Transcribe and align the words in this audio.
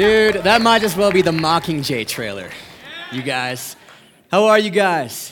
Dude, 0.00 0.36
that 0.44 0.62
might 0.62 0.82
as 0.82 0.96
well 0.96 1.12
be 1.12 1.20
the 1.20 1.30
Mockingjay 1.30 2.08
trailer. 2.08 2.48
You 3.12 3.20
guys. 3.20 3.76
How 4.30 4.46
are 4.46 4.58
you 4.58 4.70
guys? 4.70 5.30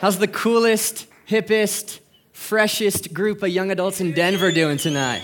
How's 0.00 0.18
the 0.18 0.26
coolest, 0.26 1.06
hippest, 1.28 2.00
freshest 2.32 3.14
group 3.14 3.44
of 3.44 3.50
young 3.50 3.70
adults 3.70 4.00
in 4.00 4.10
Denver 4.10 4.50
doing 4.50 4.76
tonight? 4.76 5.22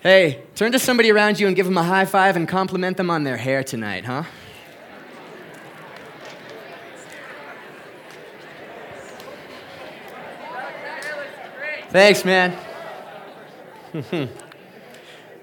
Hey, 0.00 0.42
turn 0.54 0.72
to 0.72 0.78
somebody 0.78 1.12
around 1.12 1.38
you 1.38 1.48
and 1.48 1.54
give 1.54 1.66
them 1.66 1.76
a 1.76 1.82
high 1.82 2.06
five 2.06 2.34
and 2.34 2.48
compliment 2.48 2.96
them 2.96 3.10
on 3.10 3.24
their 3.24 3.36
hair 3.36 3.62
tonight, 3.62 4.06
huh? 4.06 4.22
Thanks, 11.90 12.24
man. 12.24 12.56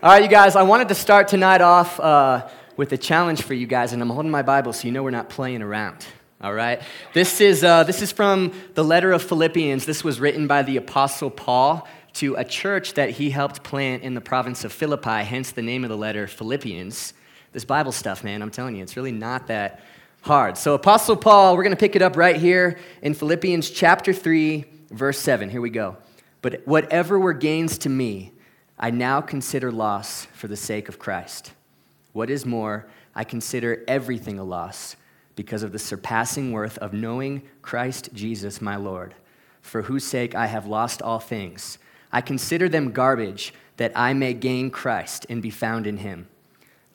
All 0.03 0.09
right, 0.09 0.23
you 0.23 0.29
guys, 0.29 0.55
I 0.55 0.63
wanted 0.63 0.87
to 0.87 0.95
start 0.95 1.27
tonight 1.27 1.61
off 1.61 1.99
uh, 1.99 2.49
with 2.75 2.91
a 2.91 2.97
challenge 2.97 3.43
for 3.43 3.53
you 3.53 3.67
guys, 3.67 3.93
and 3.93 4.01
I'm 4.01 4.09
holding 4.09 4.31
my 4.31 4.41
Bible 4.41 4.73
so 4.73 4.87
you 4.87 4.91
know 4.91 5.03
we're 5.03 5.11
not 5.11 5.29
playing 5.29 5.61
around. 5.61 6.07
All 6.41 6.55
right? 6.55 6.81
This 7.13 7.39
is, 7.39 7.63
uh, 7.63 7.83
this 7.83 8.01
is 8.01 8.11
from 8.11 8.51
the 8.73 8.83
letter 8.83 9.11
of 9.11 9.21
Philippians. 9.21 9.85
This 9.85 10.03
was 10.03 10.19
written 10.19 10.47
by 10.47 10.63
the 10.63 10.77
Apostle 10.77 11.29
Paul 11.29 11.87
to 12.13 12.33
a 12.33 12.43
church 12.43 12.95
that 12.95 13.11
he 13.11 13.29
helped 13.29 13.61
plant 13.61 14.01
in 14.01 14.15
the 14.15 14.21
province 14.21 14.63
of 14.63 14.73
Philippi, 14.73 15.23
hence 15.23 15.51
the 15.51 15.61
name 15.61 15.83
of 15.83 15.91
the 15.91 15.97
letter, 15.97 16.25
Philippians. 16.25 17.13
This 17.51 17.63
Bible 17.63 17.91
stuff, 17.91 18.23
man, 18.23 18.41
I'm 18.41 18.49
telling 18.49 18.75
you, 18.75 18.81
it's 18.81 18.97
really 18.97 19.11
not 19.11 19.45
that 19.49 19.81
hard. 20.21 20.57
So, 20.57 20.73
Apostle 20.73 21.15
Paul, 21.15 21.55
we're 21.55 21.63
going 21.63 21.75
to 21.75 21.79
pick 21.79 21.95
it 21.95 22.01
up 22.01 22.17
right 22.17 22.37
here 22.37 22.79
in 23.03 23.13
Philippians 23.13 23.69
chapter 23.69 24.13
3, 24.13 24.65
verse 24.89 25.19
7. 25.19 25.51
Here 25.51 25.61
we 25.61 25.69
go. 25.69 25.97
But 26.41 26.63
whatever 26.65 27.19
were 27.19 27.33
gains 27.33 27.77
to 27.77 27.89
me, 27.89 28.31
I 28.83 28.89
now 28.89 29.21
consider 29.21 29.71
loss 29.71 30.25
for 30.33 30.47
the 30.47 30.57
sake 30.57 30.89
of 30.89 30.97
Christ. 30.97 31.51
What 32.13 32.31
is 32.31 32.47
more, 32.47 32.87
I 33.13 33.23
consider 33.23 33.83
everything 33.87 34.39
a 34.39 34.43
loss 34.43 34.95
because 35.35 35.61
of 35.61 35.71
the 35.71 35.77
surpassing 35.77 36.51
worth 36.51 36.79
of 36.79 36.91
knowing 36.91 37.43
Christ 37.61 38.09
Jesus 38.15 38.59
my 38.59 38.75
Lord, 38.75 39.13
for 39.61 39.83
whose 39.83 40.03
sake 40.03 40.33
I 40.33 40.47
have 40.47 40.65
lost 40.65 40.99
all 41.03 41.19
things. 41.19 41.77
I 42.11 42.21
consider 42.21 42.67
them 42.67 42.91
garbage 42.91 43.53
that 43.77 43.91
I 43.95 44.13
may 44.13 44.33
gain 44.33 44.71
Christ 44.71 45.27
and 45.29 45.43
be 45.43 45.51
found 45.51 45.85
in 45.85 45.97
him. 45.97 46.27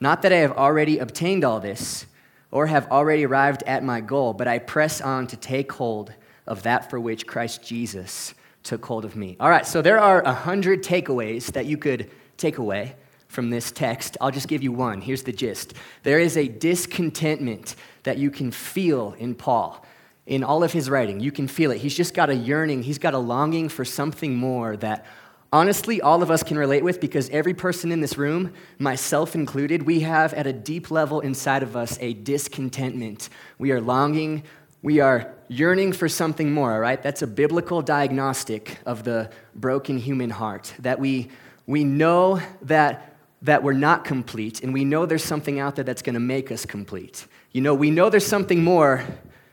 Not 0.01 0.23
that 0.23 0.33
I 0.33 0.37
have 0.37 0.57
already 0.57 0.99
obtained 0.99 1.45
all 1.45 1.61
this 1.61 2.05
or 2.51 2.67
have 2.67 2.91
already 2.91 3.25
arrived 3.25 3.63
at 3.63 3.81
my 3.81 4.01
goal, 4.01 4.33
but 4.33 4.47
I 4.47 4.59
press 4.59 4.99
on 4.99 5.25
to 5.27 5.37
take 5.37 5.71
hold 5.71 6.13
of 6.45 6.63
that 6.63 6.89
for 6.89 6.99
which 6.99 7.25
Christ 7.25 7.63
Jesus 7.63 8.33
took 8.67 8.85
hold 8.85 9.05
of 9.05 9.15
me. 9.15 9.37
All 9.39 9.49
right, 9.49 9.65
so 9.65 9.81
there 9.81 9.99
are 9.99 10.21
a 10.21 10.33
hundred 10.33 10.83
takeaways 10.83 11.53
that 11.53 11.65
you 11.65 11.77
could 11.77 12.11
take 12.35 12.57
away 12.57 12.95
from 13.29 13.49
this 13.49 13.71
text. 13.71 14.17
I'll 14.19 14.31
just 14.31 14.49
give 14.49 14.61
you 14.61 14.73
one. 14.73 14.99
Here's 15.01 15.23
the 15.23 15.31
gist 15.31 15.73
there 16.03 16.19
is 16.19 16.37
a 16.37 16.47
discontentment 16.47 17.75
that 18.03 18.17
you 18.17 18.29
can 18.29 18.51
feel 18.51 19.15
in 19.17 19.35
Paul. 19.35 19.83
In 20.25 20.43
all 20.43 20.61
of 20.61 20.73
his 20.73 20.89
writing, 20.89 21.21
you 21.21 21.31
can 21.31 21.47
feel 21.47 21.71
it. 21.71 21.77
He's 21.77 21.95
just 21.95 22.13
got 22.13 22.29
a 22.29 22.35
yearning, 22.35 22.83
he's 22.83 22.99
got 22.99 23.13
a 23.13 23.17
longing 23.17 23.69
for 23.69 23.85
something 23.85 24.35
more 24.35 24.75
that 24.77 25.05
honestly 25.53 26.01
all 26.01 26.21
of 26.21 26.29
us 26.29 26.43
can 26.43 26.57
relate 26.57 26.83
with 26.83 26.99
because 26.99 27.29
every 27.29 27.53
person 27.53 27.93
in 27.93 28.01
this 28.01 28.17
room, 28.17 28.53
myself 28.77 29.33
included, 29.33 29.83
we 29.83 30.01
have 30.01 30.33
at 30.33 30.45
a 30.45 30.51
deep 30.51 30.91
level 30.91 31.21
inside 31.21 31.63
of 31.63 31.77
us 31.77 31.97
a 32.01 32.13
discontentment. 32.13 33.29
We 33.57 33.71
are 33.71 33.79
longing 33.79 34.43
we 34.81 34.99
are 34.99 35.33
yearning 35.49 35.93
for 35.93 36.09
something 36.09 36.51
more, 36.51 36.73
all 36.73 36.79
right? 36.79 37.01
That's 37.01 37.21
a 37.21 37.27
biblical 37.27 37.81
diagnostic 37.81 38.79
of 38.85 39.03
the 39.03 39.29
broken 39.55 39.97
human 39.97 40.29
heart. 40.29 40.73
That 40.79 40.99
we, 40.99 41.29
we 41.65 41.83
know 41.83 42.41
that, 42.63 43.15
that 43.43 43.63
we're 43.63 43.73
not 43.73 44.03
complete, 44.03 44.63
and 44.63 44.73
we 44.73 44.83
know 44.83 45.05
there's 45.05 45.23
something 45.23 45.59
out 45.59 45.75
there 45.75 45.85
that's 45.85 46.01
going 46.01 46.15
to 46.15 46.19
make 46.19 46.51
us 46.51 46.65
complete. 46.65 47.27
You 47.51 47.61
know, 47.61 47.73
we 47.73 47.91
know 47.91 48.09
there's 48.09 48.25
something 48.25 48.63
more, 48.63 49.03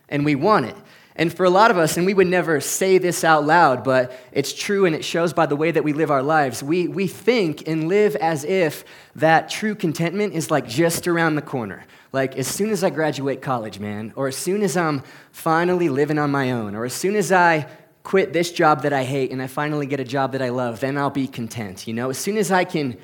and 0.09 0.25
we 0.25 0.35
want 0.35 0.67
it. 0.67 0.77
And 1.17 1.33
for 1.33 1.45
a 1.45 1.51
lot 1.51 1.71
of 1.71 1.79
us, 1.79 1.97
and 1.97 2.05
we 2.07 2.15
would 2.15 2.27
never 2.27 2.61
say 2.61 2.99
this 2.99 3.23
out 3.23 3.47
loud, 3.47 3.85
but 3.85 4.19
it's 4.33 4.53
true 4.53 4.85
and 4.85 4.97
it 4.97 5.05
shows 5.05 5.33
by 5.33 5.47
the 5.47 5.55
way 5.55 5.71
that 5.71 5.85
we 5.85 5.93
live 5.93 6.11
our 6.11 6.25
lives, 6.25 6.61
we, 6.61 6.89
we 6.89 7.07
think 7.07 7.69
and 7.69 7.87
live 7.87 8.17
as 8.17 8.43
if 8.45 8.85
that 9.15 9.49
true 9.49 9.77
contentment 9.77 10.35
is 10.35 10.51
like 10.51 10.67
just 10.67 11.07
around 11.07 11.37
the 11.37 11.43
corner. 11.43 11.85
Like, 12.13 12.37
as 12.37 12.47
soon 12.47 12.71
as 12.71 12.85
I 12.85 12.91
graduate 12.91 13.43
college, 13.43 13.81
man, 13.81 14.13
or 14.15 14.29
as 14.29 14.37
soon 14.37 14.63
as 14.63 14.77
I'm 14.77 15.03
finally 15.33 15.89
living 15.89 16.19
on 16.19 16.31
my 16.31 16.53
own, 16.53 16.77
or 16.77 16.85
as 16.85 16.95
soon 16.95 17.17
as 17.17 17.33
I 17.33 17.69
quit 18.05 18.33
this 18.33 18.53
job 18.53 18.83
that 18.83 18.93
I 18.93 19.03
hate 19.03 19.33
and 19.33 19.43
I 19.43 19.47
finally 19.49 19.87
get 19.87 19.99
a 19.99 20.05
job 20.05 20.33
that 20.33 20.43
I 20.43 20.51
love, 20.51 20.79
then 20.79 20.97
I'll 20.97 21.11
be 21.11 21.27
content. 21.27 21.89
You 21.89 21.95
know, 21.95 22.11
as 22.11 22.19
soon 22.19 22.37
as 22.37 22.53
I 22.53 22.65
can 22.65 22.97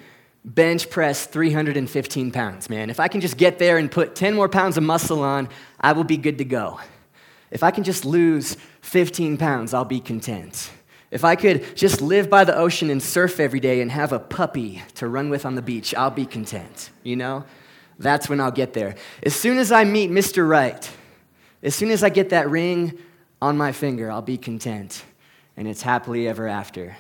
bench 0.44 0.90
press 0.90 1.26
315 1.26 2.30
pounds, 2.30 2.70
man, 2.70 2.90
if 2.90 3.00
I 3.00 3.08
can 3.08 3.20
just 3.20 3.36
get 3.36 3.58
there 3.58 3.78
and 3.78 3.90
put 3.90 4.14
10 4.14 4.34
more 4.34 4.48
pounds 4.48 4.76
of 4.76 4.84
muscle 4.84 5.22
on, 5.22 5.48
I 5.80 5.92
will 5.92 6.04
be 6.04 6.16
good 6.16 6.38
to 6.38 6.44
go. 6.44 6.78
If 7.50 7.62
I 7.62 7.70
can 7.70 7.84
just 7.84 8.04
lose 8.04 8.56
15 8.82 9.36
pounds, 9.36 9.74
I'll 9.74 9.84
be 9.84 10.00
content. 10.00 10.70
If 11.10 11.24
I 11.24 11.34
could 11.34 11.76
just 11.76 12.00
live 12.00 12.30
by 12.30 12.44
the 12.44 12.56
ocean 12.56 12.88
and 12.90 13.02
surf 13.02 13.40
every 13.40 13.58
day 13.58 13.80
and 13.80 13.90
have 13.90 14.12
a 14.12 14.20
puppy 14.20 14.82
to 14.94 15.08
run 15.08 15.28
with 15.28 15.44
on 15.44 15.56
the 15.56 15.62
beach, 15.62 15.92
I'll 15.94 16.10
be 16.10 16.26
content, 16.26 16.90
you 17.02 17.16
know? 17.16 17.44
That's 17.98 18.28
when 18.28 18.40
I'll 18.40 18.52
get 18.52 18.72
there. 18.72 18.94
As 19.24 19.34
soon 19.34 19.58
as 19.58 19.72
I 19.72 19.84
meet 19.84 20.10
Mr. 20.10 20.48
Right, 20.48 20.88
as 21.62 21.74
soon 21.74 21.90
as 21.90 22.04
I 22.04 22.08
get 22.08 22.30
that 22.30 22.48
ring 22.48 22.98
on 23.42 23.56
my 23.56 23.72
finger, 23.72 24.10
I'll 24.10 24.22
be 24.22 24.38
content. 24.38 25.04
And 25.56 25.66
it's 25.66 25.82
happily 25.82 26.28
ever 26.28 26.46
after. 26.46 26.96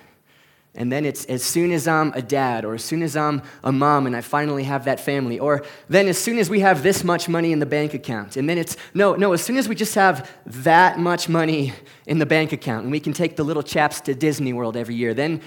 And 0.74 0.90
then 0.90 1.04
it's 1.04 1.24
as 1.24 1.42
soon 1.42 1.72
as 1.72 1.88
I'm 1.88 2.12
a 2.12 2.22
dad, 2.22 2.64
or 2.64 2.74
as 2.74 2.84
soon 2.84 3.02
as 3.02 3.16
I'm 3.16 3.42
a 3.64 3.72
mom 3.72 4.06
and 4.06 4.14
I 4.14 4.20
finally 4.20 4.62
have 4.64 4.84
that 4.84 5.00
family, 5.00 5.38
or 5.38 5.64
then 5.88 6.06
as 6.06 6.16
soon 6.16 6.38
as 6.38 6.48
we 6.48 6.60
have 6.60 6.82
this 6.84 7.02
much 7.02 7.28
money 7.28 7.52
in 7.52 7.58
the 7.58 7.66
bank 7.66 7.92
account. 7.92 8.36
And 8.36 8.48
then 8.48 8.56
it's, 8.56 8.76
no, 8.94 9.16
no, 9.16 9.32
as 9.32 9.42
soon 9.42 9.56
as 9.56 9.68
we 9.68 9.74
just 9.74 9.96
have 9.96 10.30
that 10.46 10.98
much 10.98 11.28
money 11.28 11.72
in 12.06 12.20
the 12.20 12.26
bank 12.26 12.52
account 12.52 12.84
and 12.84 12.92
we 12.92 13.00
can 13.00 13.12
take 13.12 13.34
the 13.36 13.42
little 13.42 13.64
chaps 13.64 14.00
to 14.02 14.14
Disney 14.14 14.52
World 14.52 14.76
every 14.76 14.94
year, 14.94 15.12
then 15.12 15.40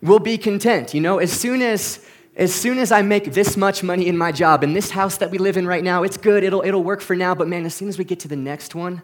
we'll 0.00 0.20
be 0.20 0.38
content. 0.38 0.94
You 0.94 1.00
know, 1.00 1.18
as 1.18 1.32
soon 1.32 1.60
as 1.60 2.04
as 2.36 2.54
soon 2.54 2.78
as 2.78 2.92
I 2.92 3.02
make 3.02 3.32
this 3.32 3.56
much 3.56 3.82
money 3.82 4.06
in 4.06 4.16
my 4.16 4.30
job, 4.30 4.62
in 4.62 4.72
this 4.72 4.90
house 4.90 5.16
that 5.16 5.32
we 5.32 5.38
live 5.38 5.56
in 5.56 5.66
right 5.66 5.82
now, 5.82 6.04
it's 6.04 6.16
good, 6.16 6.44
it'll, 6.44 6.62
it'll 6.64 6.84
work 6.84 7.00
for 7.00 7.16
now, 7.16 7.34
but 7.34 7.48
man, 7.48 7.66
as 7.66 7.74
soon 7.74 7.88
as 7.88 7.98
we 7.98 8.04
get 8.04 8.20
to 8.20 8.28
the 8.28 8.36
next 8.36 8.76
one, 8.76 9.02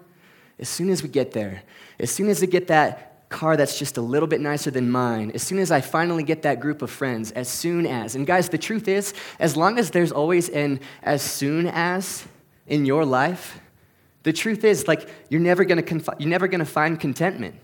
as 0.61 0.69
soon 0.69 0.88
as 0.88 1.03
we 1.03 1.09
get 1.09 1.32
there, 1.32 1.65
as 1.99 2.12
soon 2.12 2.29
as 2.29 2.41
we 2.41 2.47
get 2.47 2.69
that 2.69 3.13
car 3.35 3.57
that's 3.57 3.77
just 3.79 3.97
a 3.97 4.01
little 4.01 4.29
bit 4.29 4.41
nicer 4.41 4.71
than 4.71 4.89
mine, 4.89 5.33
as 5.35 5.43
soon 5.43 5.59
as 5.59 5.73
I 5.73 5.81
finally 5.81 6.23
get 6.23 6.43
that 6.43 6.61
group 6.61 6.83
of 6.83 6.91
friends, 6.91 7.33
as 7.33 7.49
soon 7.49 7.85
as, 7.85 8.15
and 8.15 8.25
guys, 8.25 8.49
the 8.49 8.59
truth 8.59 8.87
is, 8.87 9.13
as 9.41 9.57
long 9.57 9.77
as 9.77 9.91
there's 9.91 10.13
always 10.13 10.49
an 10.49 10.79
as 11.03 11.21
soon 11.21 11.67
as 11.67 12.27
in 12.69 12.87
your 12.87 13.05
life, 13.05 13.61
the 14.23 14.33
truth 14.33 14.65
is, 14.65 14.87
like, 14.87 15.09
you're 15.29 15.41
never 15.41 15.65
gonna, 15.65 15.85
you're 16.19 16.31
never 16.31 16.47
gonna 16.47 16.65
find 16.65 16.99
contentment, 16.99 17.57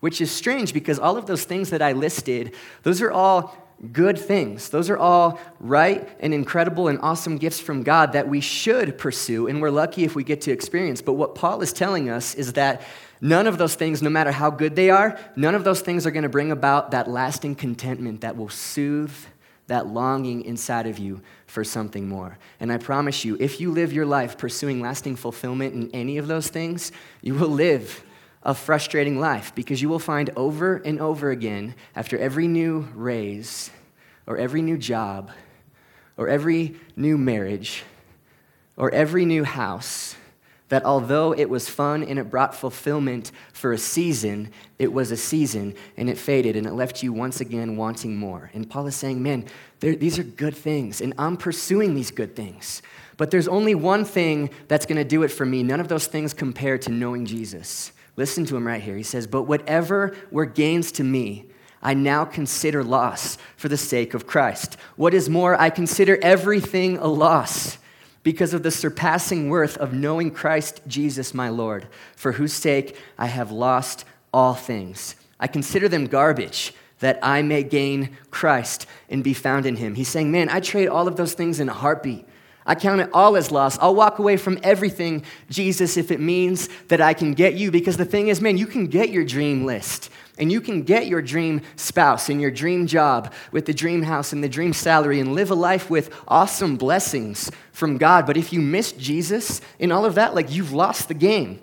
which 0.00 0.20
is 0.20 0.30
strange 0.30 0.74
because 0.74 0.98
all 0.98 1.16
of 1.16 1.26
those 1.26 1.44
things 1.44 1.70
that 1.70 1.80
I 1.80 1.92
listed, 1.92 2.54
those 2.82 3.00
are 3.00 3.12
all 3.12 3.56
good 3.92 4.18
things. 4.18 4.68
Those 4.68 4.90
are 4.90 4.98
all 4.98 5.40
right 5.58 6.08
and 6.20 6.34
incredible 6.34 6.88
and 6.88 7.00
awesome 7.00 7.38
gifts 7.38 7.60
from 7.60 7.82
God 7.82 8.12
that 8.12 8.28
we 8.28 8.40
should 8.40 8.98
pursue, 8.98 9.46
and 9.46 9.62
we're 9.62 9.70
lucky 9.70 10.02
if 10.04 10.16
we 10.16 10.24
get 10.24 10.40
to 10.42 10.50
experience. 10.50 11.00
But 11.00 11.14
what 11.14 11.34
Paul 11.34 11.62
is 11.62 11.72
telling 11.72 12.10
us 12.10 12.34
is 12.34 12.52
that 12.54 12.82
none 13.22 13.46
of 13.46 13.56
those 13.56 13.74
things, 13.74 14.02
no 14.02 14.10
matter 14.10 14.32
how 14.32 14.50
good 14.50 14.76
they 14.76 14.90
are, 14.90 15.18
none 15.36 15.54
of 15.54 15.64
those 15.64 15.80
things 15.80 16.06
are 16.06 16.10
going 16.10 16.24
to 16.24 16.28
bring 16.28 16.52
about 16.52 16.90
that 16.90 17.08
lasting 17.08 17.54
contentment 17.54 18.20
that 18.20 18.36
will 18.36 18.50
soothe 18.50 19.14
that 19.68 19.86
longing 19.86 20.44
inside 20.44 20.86
of 20.86 20.98
you 20.98 21.22
for 21.46 21.64
something 21.64 22.08
more. 22.08 22.36
And 22.60 22.72
I 22.72 22.78
promise 22.78 23.24
you, 23.24 23.36
if 23.40 23.60
you 23.60 23.70
live 23.70 23.92
your 23.92 24.04
life 24.04 24.36
pursuing 24.36 24.82
lasting 24.82 25.16
fulfillment 25.16 25.72
in 25.72 25.90
any 25.92 26.18
of 26.18 26.26
those 26.26 26.48
things, 26.48 26.92
you 27.22 27.34
will 27.34 27.48
live 27.48 28.04
a 28.42 28.54
frustrating 28.54 29.20
life 29.20 29.54
because 29.54 29.80
you 29.80 29.88
will 29.88 30.00
find 30.00 30.30
over 30.36 30.76
and 30.78 31.00
over 31.00 31.30
again, 31.30 31.76
after 31.94 32.18
every 32.18 32.48
new 32.48 32.88
raise, 32.94 33.70
or 34.26 34.36
every 34.36 34.62
new 34.62 34.76
job, 34.76 35.30
or 36.16 36.28
every 36.28 36.74
new 36.96 37.16
marriage, 37.16 37.84
or 38.76 38.90
every 38.92 39.24
new 39.24 39.44
house, 39.44 40.16
that 40.72 40.86
although 40.86 41.32
it 41.32 41.50
was 41.50 41.68
fun 41.68 42.02
and 42.02 42.18
it 42.18 42.30
brought 42.30 42.54
fulfillment 42.54 43.30
for 43.52 43.74
a 43.74 43.78
season, 43.78 44.50
it 44.78 44.90
was 44.90 45.10
a 45.10 45.16
season 45.18 45.74
and 45.98 46.08
it 46.08 46.16
faded 46.16 46.56
and 46.56 46.66
it 46.66 46.72
left 46.72 47.02
you 47.02 47.12
once 47.12 47.42
again 47.42 47.76
wanting 47.76 48.16
more. 48.16 48.50
And 48.54 48.70
Paul 48.70 48.86
is 48.86 48.96
saying, 48.96 49.22
man, 49.22 49.44
these 49.80 50.18
are 50.18 50.22
good 50.22 50.56
things, 50.56 51.02
and 51.02 51.12
I'm 51.18 51.36
pursuing 51.36 51.94
these 51.94 52.10
good 52.10 52.34
things. 52.34 52.80
But 53.18 53.30
there's 53.30 53.48
only 53.48 53.74
one 53.74 54.06
thing 54.06 54.48
that's 54.68 54.86
going 54.86 54.96
to 54.96 55.04
do 55.04 55.24
it 55.24 55.28
for 55.28 55.44
me. 55.44 55.62
None 55.62 55.78
of 55.78 55.88
those 55.88 56.06
things 56.06 56.32
compare 56.32 56.78
to 56.78 56.90
knowing 56.90 57.26
Jesus. 57.26 57.92
Listen 58.16 58.46
to 58.46 58.56
him 58.56 58.66
right 58.66 58.80
here. 58.80 58.96
He 58.96 59.02
says, 59.02 59.26
But 59.26 59.42
whatever 59.42 60.16
were 60.30 60.46
gains 60.46 60.90
to 60.92 61.04
me, 61.04 61.50
I 61.82 61.92
now 61.92 62.24
consider 62.24 62.82
loss 62.82 63.36
for 63.58 63.68
the 63.68 63.76
sake 63.76 64.14
of 64.14 64.26
Christ. 64.26 64.78
What 64.96 65.12
is 65.12 65.28
more, 65.28 65.54
I 65.60 65.68
consider 65.68 66.18
everything 66.22 66.96
a 66.96 67.08
loss 67.08 67.76
because 68.22 68.54
of 68.54 68.62
the 68.62 68.70
surpassing 68.70 69.48
worth 69.48 69.76
of 69.78 69.92
knowing 69.92 70.30
Christ 70.30 70.80
Jesus 70.86 71.34
my 71.34 71.48
Lord, 71.48 71.88
for 72.16 72.32
whose 72.32 72.52
sake 72.52 72.96
I 73.18 73.26
have 73.26 73.50
lost 73.50 74.04
all 74.32 74.54
things. 74.54 75.16
I 75.40 75.46
consider 75.46 75.88
them 75.88 76.06
garbage 76.06 76.72
that 77.00 77.18
I 77.20 77.42
may 77.42 77.64
gain 77.64 78.16
Christ 78.30 78.86
and 79.08 79.24
be 79.24 79.34
found 79.34 79.66
in 79.66 79.76
him. 79.76 79.96
He's 79.96 80.08
saying, 80.08 80.30
Man, 80.30 80.48
I 80.48 80.60
trade 80.60 80.86
all 80.86 81.08
of 81.08 81.16
those 81.16 81.34
things 81.34 81.58
in 81.58 81.68
a 81.68 81.74
heartbeat. 81.74 82.26
I 82.64 82.76
count 82.76 83.00
it 83.00 83.10
all 83.12 83.36
as 83.36 83.50
loss. 83.50 83.76
I'll 83.80 83.94
walk 83.94 84.20
away 84.20 84.36
from 84.36 84.58
everything, 84.62 85.24
Jesus, 85.50 85.96
if 85.96 86.12
it 86.12 86.20
means 86.20 86.68
that 86.88 87.00
I 87.00 87.12
can 87.12 87.34
get 87.34 87.54
you. 87.54 87.72
Because 87.72 87.96
the 87.96 88.04
thing 88.04 88.28
is, 88.28 88.40
man, 88.40 88.56
you 88.56 88.66
can 88.66 88.86
get 88.86 89.10
your 89.10 89.24
dream 89.24 89.64
list 89.64 90.10
and 90.38 90.50
you 90.50 90.60
can 90.60 90.82
get 90.82 91.06
your 91.06 91.20
dream 91.20 91.60
spouse 91.76 92.28
and 92.28 92.40
your 92.40 92.50
dream 92.50 92.86
job 92.86 93.32
with 93.50 93.66
the 93.66 93.74
dream 93.74 94.02
house 94.02 94.32
and 94.32 94.42
the 94.42 94.48
dream 94.48 94.72
salary 94.72 95.20
and 95.20 95.34
live 95.34 95.50
a 95.50 95.54
life 95.54 95.90
with 95.90 96.14
awesome 96.26 96.76
blessings 96.76 97.50
from 97.72 97.98
God. 97.98 98.26
But 98.26 98.36
if 98.36 98.52
you 98.52 98.60
miss 98.60 98.92
Jesus 98.92 99.60
in 99.78 99.92
all 99.92 100.04
of 100.04 100.14
that, 100.14 100.34
like 100.34 100.50
you've 100.50 100.72
lost 100.72 101.08
the 101.08 101.14
game. 101.14 101.60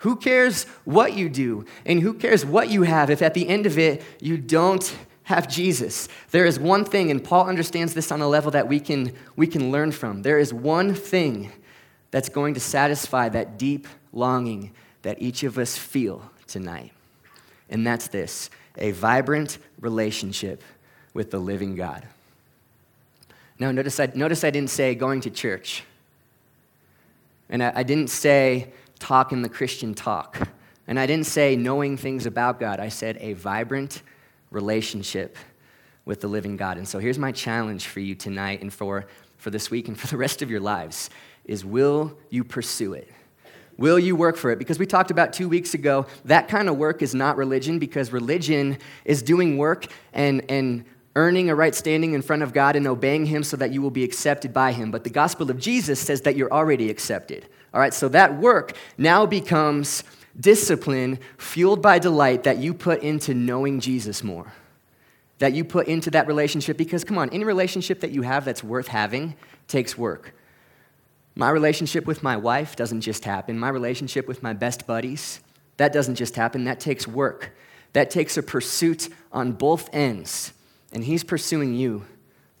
Who 0.00 0.16
cares 0.16 0.64
what 0.84 1.14
you 1.14 1.30
do 1.30 1.64
and 1.86 2.02
who 2.02 2.12
cares 2.12 2.44
what 2.44 2.68
you 2.68 2.82
have 2.82 3.08
if 3.08 3.22
at 3.22 3.32
the 3.32 3.48
end 3.48 3.64
of 3.64 3.78
it 3.78 4.02
you 4.20 4.36
don't 4.36 4.94
have 5.22 5.48
Jesus? 5.48 6.06
There 6.32 6.44
is 6.44 6.60
one 6.60 6.84
thing, 6.84 7.10
and 7.10 7.24
Paul 7.24 7.48
understands 7.48 7.94
this 7.94 8.12
on 8.12 8.20
a 8.20 8.28
level 8.28 8.50
that 8.50 8.68
we 8.68 8.78
can, 8.78 9.12
we 9.36 9.46
can 9.46 9.72
learn 9.72 9.90
from. 9.90 10.20
There 10.20 10.38
is 10.38 10.52
one 10.52 10.94
thing 10.94 11.50
that's 12.10 12.28
going 12.28 12.54
to 12.54 12.60
satisfy 12.60 13.30
that 13.30 13.58
deep 13.58 13.88
longing 14.12 14.72
that 15.02 15.20
each 15.20 15.42
of 15.42 15.58
us 15.58 15.76
feel 15.78 16.30
tonight. 16.46 16.92
And 17.70 17.86
that's 17.86 18.08
this 18.08 18.50
a 18.78 18.90
vibrant 18.92 19.58
relationship 19.80 20.62
with 21.14 21.30
the 21.30 21.38
living 21.38 21.74
God. 21.74 22.06
Now, 23.58 23.70
notice 23.70 23.98
I, 23.98 24.10
notice 24.14 24.44
I 24.44 24.50
didn't 24.50 24.70
say 24.70 24.94
going 24.94 25.22
to 25.22 25.30
church. 25.30 25.82
And 27.48 27.62
I, 27.62 27.72
I 27.76 27.82
didn't 27.82 28.10
say 28.10 28.72
talking 28.98 29.42
the 29.42 29.48
Christian 29.48 29.94
talk. 29.94 30.48
And 30.86 31.00
I 31.00 31.06
didn't 31.06 31.26
say 31.26 31.56
knowing 31.56 31.96
things 31.96 32.26
about 32.26 32.60
God. 32.60 32.80
I 32.80 32.90
said 32.90 33.16
a 33.20 33.32
vibrant 33.32 34.02
relationship 34.50 35.36
with 36.04 36.20
the 36.20 36.28
living 36.28 36.56
God. 36.56 36.78
And 36.78 36.86
so 36.86 36.98
here's 36.98 37.18
my 37.18 37.32
challenge 37.32 37.86
for 37.86 38.00
you 38.00 38.14
tonight 38.14 38.60
and 38.62 38.72
for, 38.72 39.06
for 39.38 39.50
this 39.50 39.70
week 39.70 39.88
and 39.88 39.98
for 39.98 40.06
the 40.06 40.16
rest 40.16 40.42
of 40.42 40.50
your 40.50 40.60
lives 40.60 41.10
is 41.44 41.64
will 41.64 42.16
you 42.30 42.44
pursue 42.44 42.92
it? 42.92 43.10
Will 43.78 43.98
you 43.98 44.16
work 44.16 44.36
for 44.36 44.50
it? 44.50 44.58
Because 44.58 44.78
we 44.78 44.86
talked 44.86 45.10
about 45.10 45.32
two 45.32 45.48
weeks 45.48 45.74
ago, 45.74 46.06
that 46.24 46.48
kind 46.48 46.68
of 46.68 46.76
work 46.76 47.02
is 47.02 47.14
not 47.14 47.36
religion 47.36 47.78
because 47.78 48.10
religion 48.10 48.78
is 49.04 49.22
doing 49.22 49.58
work 49.58 49.86
and, 50.14 50.42
and 50.50 50.84
earning 51.14 51.50
a 51.50 51.54
right 51.54 51.74
standing 51.74 52.12
in 52.12 52.22
front 52.22 52.42
of 52.42 52.52
God 52.52 52.76
and 52.76 52.86
obeying 52.86 53.26
Him 53.26 53.42
so 53.42 53.56
that 53.56 53.72
you 53.72 53.82
will 53.82 53.90
be 53.90 54.04
accepted 54.04 54.52
by 54.52 54.72
Him. 54.72 54.90
But 54.90 55.04
the 55.04 55.10
gospel 55.10 55.50
of 55.50 55.58
Jesus 55.58 56.00
says 56.00 56.22
that 56.22 56.36
you're 56.36 56.52
already 56.52 56.90
accepted. 56.90 57.48
All 57.74 57.80
right, 57.80 57.92
so 57.92 58.08
that 58.10 58.38
work 58.38 58.74
now 58.96 59.26
becomes 59.26 60.04
discipline 60.38 61.18
fueled 61.38 61.82
by 61.82 61.98
delight 61.98 62.44
that 62.44 62.58
you 62.58 62.72
put 62.74 63.02
into 63.02 63.34
knowing 63.34 63.80
Jesus 63.80 64.22
more. 64.22 64.52
That 65.38 65.52
you 65.52 65.64
put 65.64 65.86
into 65.86 66.10
that 66.12 66.26
relationship 66.26 66.78
because, 66.78 67.04
come 67.04 67.18
on, 67.18 67.28
any 67.30 67.44
relationship 67.44 68.00
that 68.00 68.10
you 68.10 68.22
have 68.22 68.44
that's 68.46 68.64
worth 68.64 68.88
having 68.88 69.34
takes 69.68 69.98
work. 69.98 70.34
My 71.38 71.50
relationship 71.50 72.06
with 72.06 72.22
my 72.22 72.38
wife 72.38 72.76
doesn't 72.76 73.02
just 73.02 73.26
happen. 73.26 73.58
My 73.58 73.68
relationship 73.68 74.26
with 74.26 74.42
my 74.42 74.54
best 74.54 74.86
buddies, 74.86 75.40
that 75.76 75.92
doesn't 75.92 76.14
just 76.14 76.34
happen. 76.34 76.64
That 76.64 76.80
takes 76.80 77.06
work. 77.06 77.54
That 77.92 78.10
takes 78.10 78.38
a 78.38 78.42
pursuit 78.42 79.10
on 79.30 79.52
both 79.52 79.94
ends. 79.94 80.54
And 80.92 81.04
he's 81.04 81.22
pursuing 81.22 81.74
you. 81.74 82.06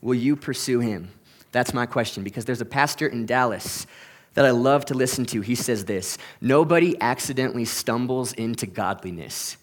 Will 0.02 0.14
you 0.14 0.36
pursue 0.36 0.80
him? 0.80 1.10
That's 1.52 1.72
my 1.72 1.86
question 1.86 2.22
because 2.22 2.44
there's 2.44 2.60
a 2.60 2.66
pastor 2.66 3.06
in 3.06 3.24
Dallas 3.24 3.86
that 4.34 4.44
I 4.44 4.50
love 4.50 4.84
to 4.86 4.94
listen 4.94 5.24
to. 5.26 5.40
He 5.40 5.54
says 5.54 5.86
this 5.86 6.18
Nobody 6.42 7.00
accidentally 7.00 7.64
stumbles 7.64 8.34
into 8.34 8.66
godliness. 8.66 9.56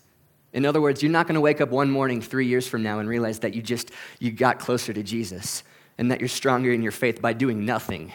In 0.54 0.66
other 0.66 0.82
words, 0.82 1.04
you're 1.04 1.12
not 1.12 1.28
going 1.28 1.36
to 1.36 1.42
wake 1.42 1.62
up 1.62 1.70
one 1.70 1.92
morning 1.92 2.20
three 2.20 2.48
years 2.48 2.68
from 2.68 2.82
now 2.82 2.98
and 2.98 3.08
realize 3.08 3.40
that 3.40 3.54
you 3.54 3.62
just 3.62 3.92
you 4.18 4.32
got 4.32 4.58
closer 4.58 4.92
to 4.92 5.04
Jesus 5.04 5.64
and 6.00 6.10
that 6.10 6.20
you're 6.20 6.28
stronger 6.28 6.72
in 6.72 6.82
your 6.82 6.92
faith 6.92 7.22
by 7.22 7.34
doing 7.34 7.64
nothing. 7.64 8.12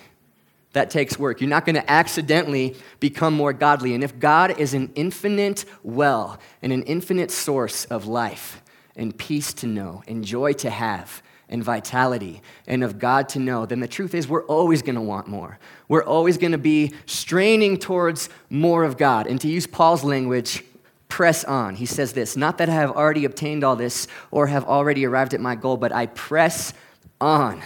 That 0.74 0.90
takes 0.90 1.18
work. 1.18 1.40
You're 1.40 1.50
not 1.50 1.64
going 1.64 1.76
to 1.76 1.90
accidentally 1.90 2.76
become 3.00 3.34
more 3.34 3.52
godly. 3.52 3.94
And 3.94 4.04
if 4.04 4.18
God 4.18 4.58
is 4.58 4.74
an 4.74 4.92
infinite 4.94 5.64
well 5.82 6.38
and 6.62 6.72
an 6.72 6.82
infinite 6.82 7.30
source 7.30 7.84
of 7.86 8.06
life 8.06 8.62
and 8.94 9.16
peace 9.16 9.52
to 9.54 9.66
know 9.66 10.02
and 10.06 10.24
joy 10.24 10.52
to 10.54 10.70
have 10.70 11.22
and 11.48 11.64
vitality 11.64 12.42
and 12.66 12.84
of 12.84 12.98
God 12.98 13.30
to 13.30 13.38
know, 13.38 13.64
then 13.64 13.80
the 13.80 13.88
truth 13.88 14.14
is 14.14 14.28
we're 14.28 14.44
always 14.44 14.82
going 14.82 14.96
to 14.96 15.00
want 15.00 15.26
more. 15.26 15.58
We're 15.88 16.04
always 16.04 16.36
going 16.36 16.52
to 16.52 16.58
be 16.58 16.92
straining 17.06 17.78
towards 17.78 18.28
more 18.50 18.84
of 18.84 18.98
God. 18.98 19.26
And 19.26 19.40
to 19.40 19.48
use 19.48 19.66
Paul's 19.66 20.04
language, 20.04 20.62
press 21.08 21.44
on. 21.44 21.74
He 21.76 21.86
says 21.86 22.12
this 22.12 22.36
Not 22.36 22.58
that 22.58 22.68
I 22.68 22.74
have 22.74 22.90
already 22.90 23.24
obtained 23.24 23.64
all 23.64 23.76
this 23.76 24.06
or 24.30 24.46
have 24.48 24.64
already 24.66 25.06
arrived 25.06 25.32
at 25.32 25.40
my 25.40 25.54
goal, 25.54 25.78
but 25.78 25.92
I 25.92 26.06
press 26.06 26.74
on 27.20 27.62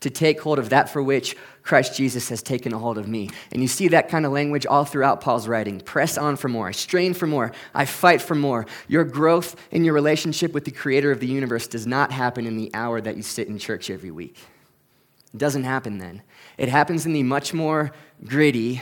to 0.00 0.10
take 0.10 0.40
hold 0.40 0.58
of 0.58 0.70
that 0.70 0.88
for 0.88 1.02
which 1.02 1.36
Christ 1.66 1.96
Jesus 1.96 2.28
has 2.28 2.44
taken 2.44 2.72
a 2.72 2.78
hold 2.78 2.96
of 2.96 3.08
me. 3.08 3.28
And 3.50 3.60
you 3.60 3.66
see 3.66 3.88
that 3.88 4.08
kind 4.08 4.24
of 4.24 4.30
language 4.30 4.66
all 4.66 4.84
throughout 4.84 5.20
Paul's 5.20 5.48
writing. 5.48 5.80
Press 5.80 6.16
on 6.16 6.36
for 6.36 6.48
more. 6.48 6.68
I 6.68 6.70
strain 6.70 7.12
for 7.12 7.26
more. 7.26 7.50
I 7.74 7.86
fight 7.86 8.22
for 8.22 8.36
more. 8.36 8.66
Your 8.86 9.02
growth 9.02 9.56
in 9.72 9.84
your 9.84 9.92
relationship 9.92 10.52
with 10.52 10.64
the 10.64 10.70
creator 10.70 11.10
of 11.10 11.18
the 11.18 11.26
universe 11.26 11.66
does 11.66 11.84
not 11.84 12.12
happen 12.12 12.46
in 12.46 12.56
the 12.56 12.70
hour 12.72 13.00
that 13.00 13.16
you 13.16 13.22
sit 13.24 13.48
in 13.48 13.58
church 13.58 13.90
every 13.90 14.12
week. 14.12 14.38
It 15.34 15.38
doesn't 15.38 15.64
happen 15.64 15.98
then. 15.98 16.22
It 16.56 16.68
happens 16.68 17.04
in 17.04 17.12
the 17.12 17.24
much 17.24 17.52
more 17.52 17.90
gritty, 18.24 18.80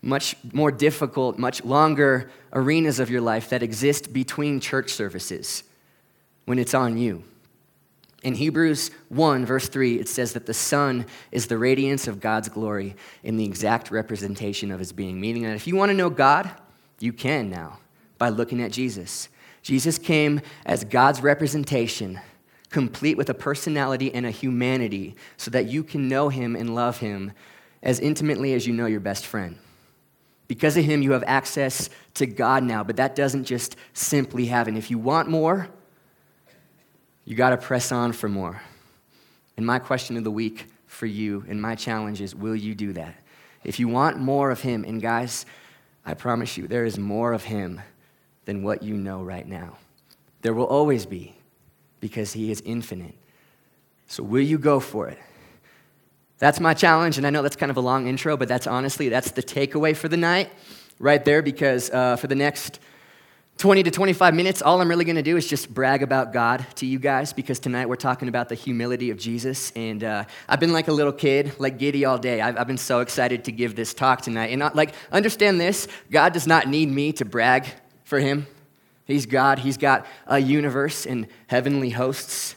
much 0.00 0.36
more 0.52 0.70
difficult, 0.70 1.38
much 1.38 1.64
longer 1.64 2.30
arenas 2.52 3.00
of 3.00 3.10
your 3.10 3.20
life 3.20 3.50
that 3.50 3.64
exist 3.64 4.12
between 4.12 4.60
church 4.60 4.92
services 4.92 5.64
when 6.44 6.60
it's 6.60 6.72
on 6.72 6.96
you. 6.96 7.24
In 8.22 8.34
Hebrews 8.34 8.90
1, 9.08 9.46
verse 9.46 9.68
3, 9.68 9.98
it 9.98 10.08
says 10.08 10.34
that 10.34 10.46
the 10.46 10.54
Son 10.54 11.06
is 11.32 11.46
the 11.46 11.56
radiance 11.56 12.06
of 12.06 12.20
God's 12.20 12.48
glory 12.48 12.94
in 13.22 13.36
the 13.36 13.44
exact 13.44 13.90
representation 13.90 14.70
of 14.70 14.78
his 14.78 14.92
being. 14.92 15.20
Meaning 15.20 15.44
that 15.44 15.56
if 15.56 15.66
you 15.66 15.74
want 15.74 15.90
to 15.90 15.96
know 15.96 16.10
God, 16.10 16.50
you 16.98 17.12
can 17.12 17.48
now 17.48 17.78
by 18.18 18.28
looking 18.28 18.62
at 18.62 18.72
Jesus. 18.72 19.30
Jesus 19.62 19.98
came 19.98 20.42
as 20.66 20.84
God's 20.84 21.22
representation, 21.22 22.20
complete 22.68 23.16
with 23.16 23.30
a 23.30 23.34
personality 23.34 24.12
and 24.12 24.26
a 24.26 24.30
humanity, 24.30 25.16
so 25.38 25.50
that 25.50 25.66
you 25.66 25.82
can 25.82 26.08
know 26.08 26.28
him 26.28 26.54
and 26.54 26.74
love 26.74 26.98
him 26.98 27.32
as 27.82 28.00
intimately 28.00 28.52
as 28.52 28.66
you 28.66 28.74
know 28.74 28.86
your 28.86 29.00
best 29.00 29.26
friend. 29.26 29.56
Because 30.46 30.76
of 30.76 30.84
him, 30.84 31.00
you 31.00 31.12
have 31.12 31.24
access 31.26 31.88
to 32.14 32.26
God 32.26 32.64
now, 32.64 32.84
but 32.84 32.96
that 32.96 33.14
doesn't 33.14 33.44
just 33.44 33.76
simply 33.94 34.46
happen. 34.46 34.76
If 34.76 34.90
you 34.90 34.98
want 34.98 35.28
more, 35.28 35.70
you 37.30 37.36
got 37.36 37.50
to 37.50 37.56
press 37.56 37.92
on 37.92 38.10
for 38.10 38.28
more. 38.28 38.60
And 39.56 39.64
my 39.64 39.78
question 39.78 40.16
of 40.16 40.24
the 40.24 40.32
week 40.32 40.66
for 40.88 41.06
you 41.06 41.44
and 41.48 41.62
my 41.62 41.76
challenge 41.76 42.20
is 42.20 42.34
will 42.34 42.56
you 42.56 42.74
do 42.74 42.92
that? 42.94 43.14
If 43.62 43.78
you 43.78 43.86
want 43.86 44.18
more 44.18 44.50
of 44.50 44.60
Him, 44.62 44.82
and 44.82 45.00
guys, 45.00 45.46
I 46.04 46.14
promise 46.14 46.56
you, 46.56 46.66
there 46.66 46.84
is 46.84 46.98
more 46.98 47.32
of 47.32 47.44
Him 47.44 47.82
than 48.46 48.64
what 48.64 48.82
you 48.82 48.94
know 48.94 49.22
right 49.22 49.46
now. 49.46 49.78
There 50.42 50.52
will 50.52 50.66
always 50.66 51.06
be 51.06 51.36
because 52.00 52.32
He 52.32 52.50
is 52.50 52.62
infinite. 52.62 53.14
So 54.08 54.24
will 54.24 54.42
you 54.42 54.58
go 54.58 54.80
for 54.80 55.06
it? 55.06 55.18
That's 56.38 56.58
my 56.58 56.74
challenge, 56.74 57.16
and 57.16 57.24
I 57.24 57.30
know 57.30 57.42
that's 57.42 57.54
kind 57.54 57.70
of 57.70 57.76
a 57.76 57.80
long 57.80 58.08
intro, 58.08 58.36
but 58.36 58.48
that's 58.48 58.66
honestly, 58.66 59.08
that's 59.08 59.30
the 59.30 59.42
takeaway 59.42 59.94
for 59.96 60.08
the 60.08 60.16
night 60.16 60.50
right 60.98 61.24
there 61.24 61.42
because 61.42 61.90
uh, 61.90 62.16
for 62.16 62.26
the 62.26 62.34
next 62.34 62.80
20 63.60 63.82
to 63.82 63.90
25 63.90 64.34
minutes, 64.34 64.62
all 64.62 64.80
I'm 64.80 64.88
really 64.88 65.04
going 65.04 65.16
to 65.16 65.22
do 65.22 65.36
is 65.36 65.46
just 65.46 65.72
brag 65.74 66.02
about 66.02 66.32
God 66.32 66.64
to 66.76 66.86
you 66.86 66.98
guys 66.98 67.34
because 67.34 67.58
tonight 67.58 67.90
we're 67.90 67.96
talking 67.96 68.28
about 68.28 68.48
the 68.48 68.54
humility 68.54 69.10
of 69.10 69.18
Jesus. 69.18 69.70
And 69.76 70.02
uh, 70.02 70.24
I've 70.48 70.60
been 70.60 70.72
like 70.72 70.88
a 70.88 70.92
little 70.92 71.12
kid, 71.12 71.52
like 71.58 71.76
giddy 71.76 72.06
all 72.06 72.16
day. 72.16 72.40
I've, 72.40 72.56
I've 72.56 72.66
been 72.66 72.78
so 72.78 73.00
excited 73.00 73.44
to 73.44 73.52
give 73.52 73.76
this 73.76 73.92
talk 73.92 74.22
tonight. 74.22 74.46
And 74.46 74.60
not, 74.60 74.74
like, 74.74 74.94
understand 75.12 75.60
this 75.60 75.88
God 76.10 76.32
does 76.32 76.46
not 76.46 76.68
need 76.68 76.88
me 76.88 77.12
to 77.12 77.26
brag 77.26 77.66
for 78.04 78.18
him. 78.18 78.46
He's 79.04 79.26
God, 79.26 79.58
He's 79.58 79.76
got 79.76 80.06
a 80.26 80.38
universe 80.38 81.04
and 81.04 81.26
heavenly 81.46 81.90
hosts 81.90 82.56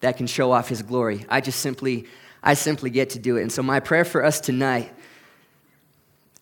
that 0.00 0.18
can 0.18 0.26
show 0.26 0.52
off 0.52 0.68
His 0.68 0.82
glory. 0.82 1.24
I 1.30 1.40
just 1.40 1.60
simply, 1.60 2.04
I 2.42 2.52
simply 2.52 2.90
get 2.90 3.08
to 3.10 3.18
do 3.18 3.38
it. 3.38 3.42
And 3.42 3.50
so, 3.50 3.62
my 3.62 3.80
prayer 3.80 4.04
for 4.04 4.22
us 4.22 4.40
tonight 4.40 4.92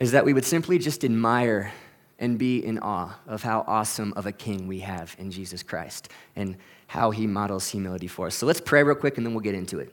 is 0.00 0.10
that 0.10 0.24
we 0.24 0.32
would 0.32 0.44
simply 0.44 0.80
just 0.80 1.04
admire 1.04 1.72
and 2.18 2.38
be 2.38 2.64
in 2.64 2.78
awe 2.78 3.18
of 3.26 3.42
how 3.42 3.64
awesome 3.66 4.12
of 4.16 4.26
a 4.26 4.32
king 4.32 4.66
we 4.68 4.80
have 4.80 5.14
in 5.18 5.30
Jesus 5.30 5.62
Christ 5.62 6.08
and 6.36 6.56
how 6.86 7.10
he 7.10 7.26
models 7.26 7.68
humility 7.68 8.06
for 8.06 8.28
us. 8.28 8.34
So 8.34 8.46
let's 8.46 8.60
pray 8.60 8.82
real 8.82 8.94
quick 8.94 9.16
and 9.16 9.26
then 9.26 9.34
we'll 9.34 9.42
get 9.42 9.54
into 9.54 9.80
it. 9.80 9.92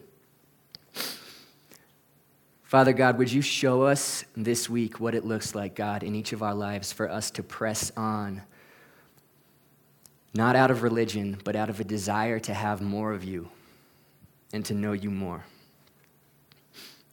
Father 2.63 2.93
God, 2.93 3.17
would 3.17 3.29
you 3.29 3.41
show 3.41 3.83
us 3.83 4.23
this 4.37 4.69
week 4.69 4.99
what 4.99 5.13
it 5.13 5.25
looks 5.25 5.55
like, 5.55 5.75
God, 5.75 6.03
in 6.03 6.15
each 6.15 6.31
of 6.31 6.41
our 6.41 6.55
lives 6.55 6.93
for 6.93 7.09
us 7.09 7.29
to 7.31 7.43
press 7.43 7.91
on, 7.97 8.43
not 10.33 10.55
out 10.55 10.71
of 10.71 10.81
religion, 10.81 11.37
but 11.43 11.57
out 11.57 11.69
of 11.69 11.81
a 11.81 11.83
desire 11.83 12.39
to 12.39 12.53
have 12.53 12.81
more 12.81 13.11
of 13.11 13.25
you 13.25 13.49
and 14.53 14.63
to 14.65 14.73
know 14.73 14.93
you 14.93 15.09
more. 15.09 15.43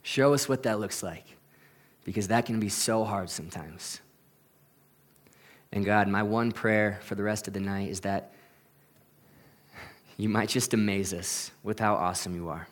Show 0.05 0.33
us 0.33 0.49
what 0.49 0.63
that 0.63 0.79
looks 0.79 1.03
like, 1.03 1.25
because 2.05 2.29
that 2.29 2.47
can 2.47 2.61
be 2.61 2.69
so 2.69 3.05
hard 3.05 3.29
sometimes. 3.29 4.01
And 5.73 5.85
God, 5.85 6.09
my 6.09 6.23
one 6.23 6.53
prayer 6.53 6.99
for 7.03 7.15
the 7.15 7.23
rest 7.23 7.47
of 7.47 7.55
the 7.55 7.61
night 7.61 7.91
is 7.91 8.01
that 8.01 8.33
you 10.17 10.29
might 10.29 10.49
just 10.49 10.75
amaze 10.75 11.13
us 11.15 11.51
with 11.63 11.79
how 11.79 11.95
awesome 11.95 12.35
you 12.35 12.49
are. 12.49 12.67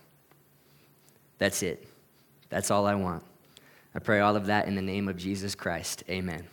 That's 1.39 1.63
it. 1.63 1.87
That's 2.49 2.71
all 2.71 2.87
I 2.87 2.95
want. 2.95 3.23
I 3.95 3.99
pray 3.99 4.21
all 4.21 4.37
of 4.37 4.47
that 4.47 4.67
in 4.67 4.75
the 4.75 4.83
name 4.83 5.09
of 5.09 5.17
Jesus 5.17 5.55
Christ. 5.55 6.05
Amen. 6.09 6.47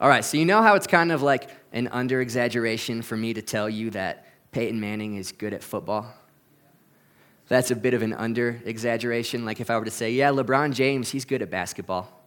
All 0.00 0.08
right, 0.08 0.24
so 0.24 0.36
you 0.36 0.44
know 0.44 0.62
how 0.62 0.74
it's 0.74 0.86
kind 0.86 1.10
of 1.10 1.22
like 1.22 1.50
an 1.72 1.88
under 1.88 2.20
exaggeration 2.20 3.02
for 3.02 3.16
me 3.16 3.34
to 3.34 3.42
tell 3.42 3.68
you 3.68 3.90
that 3.90 4.26
Peyton 4.52 4.78
Manning 4.78 5.16
is 5.16 5.32
good 5.32 5.52
at 5.52 5.62
football? 5.62 6.06
That's 7.48 7.70
a 7.70 7.76
bit 7.76 7.94
of 7.94 8.02
an 8.02 8.12
under 8.12 8.60
exaggeration. 8.64 9.44
Like 9.44 9.60
if 9.60 9.70
I 9.70 9.78
were 9.78 9.84
to 9.84 9.90
say, 9.90 10.12
yeah, 10.12 10.30
LeBron 10.30 10.74
James, 10.74 11.10
he's 11.10 11.24
good 11.24 11.42
at 11.42 11.50
basketball. 11.50 12.17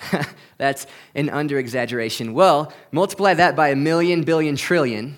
That's 0.58 0.86
an 1.14 1.30
under 1.30 1.58
exaggeration. 1.58 2.34
Well, 2.34 2.72
multiply 2.92 3.34
that 3.34 3.56
by 3.56 3.68
a 3.68 3.76
million, 3.76 4.22
billion, 4.22 4.56
trillion, 4.56 5.16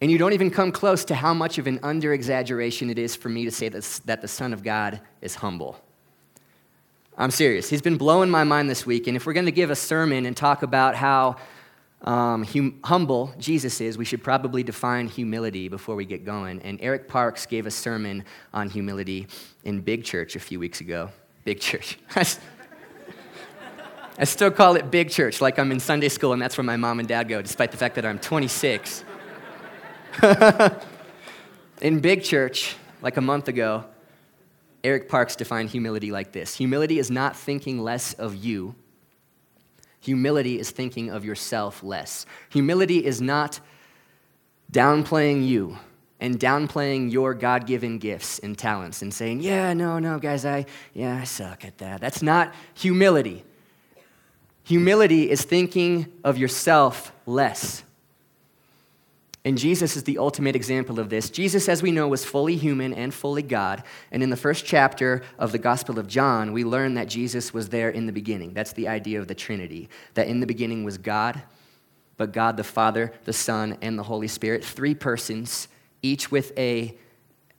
and 0.00 0.10
you 0.10 0.18
don't 0.18 0.34
even 0.34 0.50
come 0.50 0.72
close 0.72 1.04
to 1.06 1.14
how 1.14 1.32
much 1.32 1.58
of 1.58 1.66
an 1.66 1.80
under 1.82 2.12
exaggeration 2.12 2.90
it 2.90 2.98
is 2.98 3.16
for 3.16 3.28
me 3.28 3.44
to 3.44 3.50
say 3.50 3.68
that, 3.68 4.00
that 4.04 4.20
the 4.20 4.28
Son 4.28 4.52
of 4.52 4.62
God 4.62 5.00
is 5.22 5.36
humble. 5.36 5.80
I'm 7.16 7.30
serious. 7.30 7.70
He's 7.70 7.80
been 7.80 7.96
blowing 7.96 8.28
my 8.28 8.44
mind 8.44 8.68
this 8.68 8.84
week, 8.84 9.06
and 9.06 9.16
if 9.16 9.24
we're 9.24 9.32
going 9.32 9.46
to 9.46 9.52
give 9.52 9.70
a 9.70 9.76
sermon 9.76 10.26
and 10.26 10.36
talk 10.36 10.62
about 10.62 10.94
how 10.94 11.36
um, 12.02 12.44
hum- 12.44 12.78
humble 12.84 13.32
Jesus 13.38 13.80
is, 13.80 13.96
we 13.96 14.04
should 14.04 14.22
probably 14.22 14.62
define 14.62 15.08
humility 15.08 15.68
before 15.68 15.96
we 15.96 16.04
get 16.04 16.26
going. 16.26 16.60
And 16.60 16.78
Eric 16.82 17.08
Parks 17.08 17.46
gave 17.46 17.66
a 17.66 17.70
sermon 17.70 18.22
on 18.52 18.68
humility 18.68 19.28
in 19.64 19.80
Big 19.80 20.04
Church 20.04 20.36
a 20.36 20.40
few 20.40 20.60
weeks 20.60 20.82
ago. 20.82 21.08
Big 21.44 21.58
Church. 21.58 21.98
I 24.18 24.24
still 24.24 24.50
call 24.50 24.76
it 24.76 24.90
Big 24.90 25.10
Church, 25.10 25.42
like 25.42 25.58
I'm 25.58 25.70
in 25.70 25.78
Sunday 25.78 26.08
school, 26.08 26.32
and 26.32 26.40
that's 26.40 26.56
where 26.56 26.64
my 26.64 26.78
mom 26.78 27.00
and 27.00 27.08
dad 27.08 27.28
go, 27.28 27.42
despite 27.42 27.70
the 27.70 27.76
fact 27.76 27.96
that 27.96 28.06
I'm 28.06 28.18
26. 28.18 29.04
in 31.82 32.00
Big 32.00 32.22
Church, 32.22 32.76
like 33.02 33.18
a 33.18 33.20
month 33.20 33.48
ago, 33.48 33.84
Eric 34.82 35.10
Parks 35.10 35.36
defined 35.36 35.68
humility 35.68 36.10
like 36.10 36.32
this 36.32 36.54
Humility 36.54 36.98
is 36.98 37.10
not 37.10 37.36
thinking 37.36 37.82
less 37.82 38.14
of 38.14 38.36
you, 38.36 38.74
humility 40.00 40.58
is 40.58 40.70
thinking 40.70 41.10
of 41.10 41.24
yourself 41.24 41.82
less. 41.82 42.24
Humility 42.48 43.04
is 43.04 43.20
not 43.20 43.60
downplaying 44.72 45.46
you 45.46 45.76
and 46.20 46.40
downplaying 46.40 47.12
your 47.12 47.34
God 47.34 47.66
given 47.66 47.98
gifts 47.98 48.38
and 48.38 48.56
talents 48.56 49.02
and 49.02 49.12
saying, 49.12 49.40
yeah, 49.40 49.74
no, 49.74 49.98
no, 49.98 50.18
guys, 50.18 50.46
I, 50.46 50.64
yeah, 50.94 51.18
I 51.18 51.24
suck 51.24 51.66
at 51.66 51.76
that. 51.78 52.00
That's 52.00 52.22
not 52.22 52.54
humility. 52.74 53.44
Humility 54.66 55.30
is 55.30 55.44
thinking 55.44 56.12
of 56.24 56.38
yourself 56.38 57.12
less. 57.24 57.84
And 59.44 59.56
Jesus 59.56 59.94
is 59.94 60.02
the 60.02 60.18
ultimate 60.18 60.56
example 60.56 60.98
of 60.98 61.08
this. 61.08 61.30
Jesus, 61.30 61.68
as 61.68 61.84
we 61.84 61.92
know, 61.92 62.08
was 62.08 62.24
fully 62.24 62.56
human 62.56 62.92
and 62.92 63.14
fully 63.14 63.44
God. 63.44 63.84
And 64.10 64.24
in 64.24 64.30
the 64.30 64.36
first 64.36 64.64
chapter 64.64 65.22
of 65.38 65.52
the 65.52 65.58
Gospel 65.58 66.00
of 66.00 66.08
John, 66.08 66.52
we 66.52 66.64
learn 66.64 66.94
that 66.94 67.06
Jesus 67.06 67.54
was 67.54 67.68
there 67.68 67.90
in 67.90 68.06
the 68.06 68.12
beginning. 68.12 68.54
That's 68.54 68.72
the 68.72 68.88
idea 68.88 69.20
of 69.20 69.28
the 69.28 69.36
Trinity, 69.36 69.88
that 70.14 70.26
in 70.26 70.40
the 70.40 70.46
beginning 70.46 70.82
was 70.82 70.98
God, 70.98 71.40
but 72.16 72.32
God 72.32 72.56
the 72.56 72.64
Father, 72.64 73.12
the 73.24 73.32
Son, 73.32 73.78
and 73.82 73.96
the 73.96 74.02
Holy 74.02 74.26
Spirit, 74.26 74.64
three 74.64 74.96
persons, 74.96 75.68
each 76.02 76.32
with 76.32 76.52
a, 76.58 76.98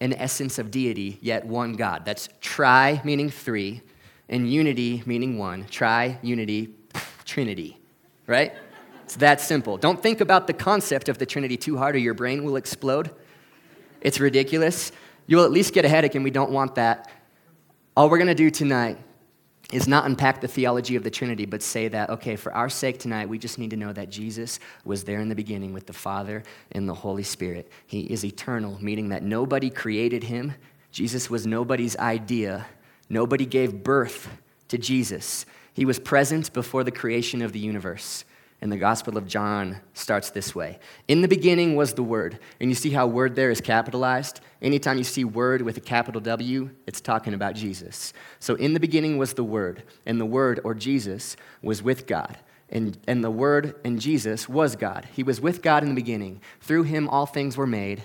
an 0.02 0.12
essence 0.12 0.60
of 0.60 0.72
deity, 0.72 1.20
yet 1.22 1.46
one 1.46 1.72
God. 1.72 2.04
That's 2.04 2.28
tri, 2.42 3.00
meaning 3.06 3.30
three, 3.30 3.82
and 4.28 4.52
unity, 4.52 5.04
meaning 5.06 5.38
one. 5.38 5.66
Tri, 5.72 6.20
unity, 6.22 6.76
Trinity, 7.28 7.78
right? 8.26 8.54
It's 9.04 9.18
that 9.18 9.40
simple. 9.40 9.78
Don't 9.78 10.02
think 10.02 10.20
about 10.20 10.48
the 10.48 10.54
concept 10.54 11.10
of 11.10 11.20
the 11.20 11.26
Trinity 11.26 11.58
too 11.58 11.78
hard 11.78 11.96
or 11.96 12.00
your 12.00 12.16
brain 12.16 12.44
will 12.44 12.56
explode. 12.56 13.12
It's 14.02 14.20
ridiculous. 14.20 14.92
You'll 15.28 15.44
at 15.44 15.52
least 15.52 15.74
get 15.74 15.86
a 15.86 15.90
headache, 15.90 16.16
and 16.16 16.24
we 16.24 16.32
don't 16.32 16.52
want 16.52 16.76
that. 16.76 17.12
All 17.96 18.10
we're 18.10 18.18
going 18.18 18.28
to 18.28 18.36
do 18.36 18.50
tonight 18.50 18.98
is 19.72 19.88
not 19.88 20.06
unpack 20.06 20.40
the 20.40 20.48
theology 20.48 20.96
of 20.96 21.04
the 21.04 21.10
Trinity, 21.10 21.46
but 21.46 21.62
say 21.62 21.90
that, 21.90 22.10
okay, 22.10 22.38
for 22.38 22.54
our 22.54 22.70
sake 22.70 23.00
tonight, 23.00 23.28
we 23.28 23.38
just 23.38 23.60
need 23.60 23.70
to 23.72 23.76
know 23.76 23.92
that 23.92 24.10
Jesus 24.10 24.60
was 24.86 25.04
there 25.04 25.20
in 25.20 25.28
the 25.28 25.36
beginning 25.36 25.74
with 25.74 25.86
the 25.86 25.94
Father 25.94 26.44
and 26.72 26.88
the 26.88 26.94
Holy 26.94 27.24
Spirit. 27.24 27.70
He 27.86 28.02
is 28.02 28.24
eternal, 28.24 28.78
meaning 28.82 29.10
that 29.10 29.24
nobody 29.24 29.70
created 29.70 30.24
him. 30.24 30.54
Jesus 30.92 31.30
was 31.30 31.46
nobody's 31.46 31.98
idea. 31.98 32.66
Nobody 33.10 33.46
gave 33.46 33.84
birth 33.84 34.30
to 34.70 34.78
Jesus. 34.78 35.46
He 35.78 35.86
was 35.86 36.00
present 36.00 36.52
before 36.54 36.84
the 36.84 36.90
creation 36.90 37.44
of 37.44 37.54
the 37.54 37.60
universe. 37.60 38.26
And 38.62 38.72
the 38.72 38.78
Gospel 38.78 39.16
of 39.16 39.28
John 39.28 39.78
starts 39.94 40.32
this 40.32 40.56
way 40.56 40.80
In 41.08 41.22
the 41.22 41.28
beginning 41.28 41.76
was 41.76 41.94
the 41.94 42.02
Word. 42.02 42.40
And 42.60 42.72
you 42.72 42.74
see 42.74 42.90
how 42.90 43.06
Word 43.06 43.36
there 43.36 43.52
is 43.52 43.62
capitalized? 43.62 44.40
Anytime 44.60 44.98
you 44.98 45.04
see 45.04 45.24
Word 45.24 45.62
with 45.62 45.78
a 45.78 45.80
capital 45.80 46.20
W, 46.20 46.72
it's 46.88 47.00
talking 47.00 47.36
about 47.36 47.54
Jesus. 47.54 48.12
So 48.40 48.56
in 48.56 48.74
the 48.74 48.80
beginning 48.80 49.20
was 49.20 49.36
the 49.36 49.44
Word, 49.44 49.84
and 50.08 50.20
the 50.20 50.26
Word, 50.26 50.62
or 50.64 50.74
Jesus, 50.74 51.38
was 51.62 51.84
with 51.84 52.08
God. 52.08 52.40
And, 52.70 52.98
and 53.08 53.24
the 53.24 53.30
Word 53.30 53.76
and 53.86 54.02
Jesus 54.02 54.50
was 54.50 54.76
God. 54.76 55.08
He 55.14 55.22
was 55.22 55.40
with 55.40 55.62
God 55.62 55.84
in 55.84 55.90
the 55.90 55.96
beginning. 55.96 56.42
Through 56.60 56.84
him 56.84 57.08
all 57.08 57.28
things 57.28 57.56
were 57.56 57.68
made. 57.68 58.02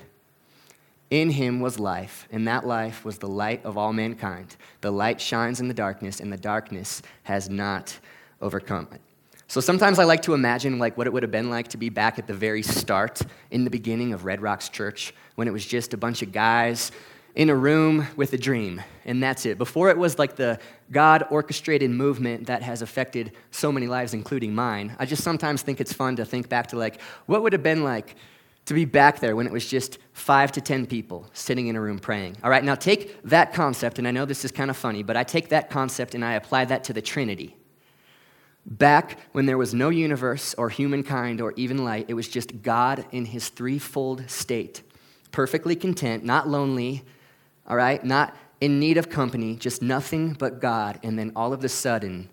In 1.12 1.28
him 1.28 1.60
was 1.60 1.78
life, 1.78 2.26
and 2.32 2.48
that 2.48 2.66
life 2.66 3.04
was 3.04 3.18
the 3.18 3.28
light 3.28 3.62
of 3.66 3.76
all 3.76 3.92
mankind. 3.92 4.56
The 4.80 4.90
light 4.90 5.20
shines 5.20 5.60
in 5.60 5.68
the 5.68 5.74
darkness, 5.74 6.20
and 6.20 6.32
the 6.32 6.38
darkness 6.38 7.02
has 7.24 7.50
not 7.50 7.98
overcome 8.40 8.88
it. 8.92 9.02
So 9.46 9.60
sometimes 9.60 9.98
I 9.98 10.04
like 10.04 10.22
to 10.22 10.32
imagine 10.32 10.78
like 10.78 10.96
what 10.96 11.06
it 11.06 11.12
would 11.12 11.22
have 11.22 11.30
been 11.30 11.50
like 11.50 11.68
to 11.68 11.76
be 11.76 11.90
back 11.90 12.18
at 12.18 12.26
the 12.26 12.32
very 12.32 12.62
start 12.62 13.20
in 13.50 13.64
the 13.64 13.68
beginning 13.68 14.14
of 14.14 14.24
Red 14.24 14.40
Rocks 14.40 14.70
Church 14.70 15.12
when 15.34 15.46
it 15.46 15.50
was 15.50 15.66
just 15.66 15.92
a 15.92 15.98
bunch 15.98 16.22
of 16.22 16.32
guys 16.32 16.92
in 17.34 17.50
a 17.50 17.54
room 17.54 18.06
with 18.16 18.32
a 18.32 18.38
dream 18.38 18.80
and 19.04 19.22
that's 19.22 19.44
it. 19.44 19.58
Before 19.58 19.90
it 19.90 19.98
was 19.98 20.18
like 20.18 20.36
the 20.36 20.58
God 20.90 21.24
orchestrated 21.28 21.90
movement 21.90 22.46
that 22.46 22.62
has 22.62 22.80
affected 22.80 23.32
so 23.50 23.70
many 23.70 23.86
lives 23.86 24.14
including 24.14 24.54
mine. 24.54 24.96
I 24.98 25.04
just 25.04 25.22
sometimes 25.22 25.60
think 25.60 25.78
it's 25.78 25.92
fun 25.92 26.16
to 26.16 26.24
think 26.24 26.48
back 26.48 26.68
to 26.68 26.78
like 26.78 27.02
what 27.26 27.42
would 27.42 27.52
have 27.52 27.62
been 27.62 27.84
like 27.84 28.16
to 28.66 28.74
be 28.74 28.84
back 28.84 29.20
there 29.20 29.34
when 29.34 29.46
it 29.46 29.52
was 29.52 29.68
just 29.68 29.98
five 30.12 30.52
to 30.52 30.60
10 30.60 30.86
people 30.86 31.26
sitting 31.32 31.66
in 31.66 31.76
a 31.76 31.80
room 31.80 31.98
praying. 31.98 32.36
All 32.44 32.50
right, 32.50 32.62
now 32.62 32.74
take 32.74 33.20
that 33.22 33.52
concept, 33.52 33.98
and 33.98 34.06
I 34.06 34.12
know 34.12 34.24
this 34.24 34.44
is 34.44 34.52
kind 34.52 34.70
of 34.70 34.76
funny, 34.76 35.02
but 35.02 35.16
I 35.16 35.24
take 35.24 35.48
that 35.48 35.70
concept 35.70 36.14
and 36.14 36.24
I 36.24 36.34
apply 36.34 36.66
that 36.66 36.84
to 36.84 36.92
the 36.92 37.02
Trinity. 37.02 37.56
Back 38.64 39.18
when 39.32 39.46
there 39.46 39.58
was 39.58 39.74
no 39.74 39.88
universe 39.88 40.54
or 40.54 40.68
humankind 40.68 41.40
or 41.40 41.52
even 41.56 41.84
light, 41.84 42.06
it 42.06 42.14
was 42.14 42.28
just 42.28 42.62
God 42.62 43.04
in 43.10 43.24
his 43.24 43.48
threefold 43.48 44.30
state, 44.30 44.82
perfectly 45.32 45.74
content, 45.74 46.24
not 46.24 46.48
lonely, 46.48 47.02
all 47.66 47.76
right, 47.76 48.04
not 48.04 48.36
in 48.60 48.78
need 48.78 48.96
of 48.96 49.10
company, 49.10 49.56
just 49.56 49.82
nothing 49.82 50.34
but 50.34 50.60
God. 50.60 51.00
And 51.02 51.18
then 51.18 51.32
all 51.34 51.52
of 51.52 51.64
a 51.64 51.68
sudden, 51.68 52.28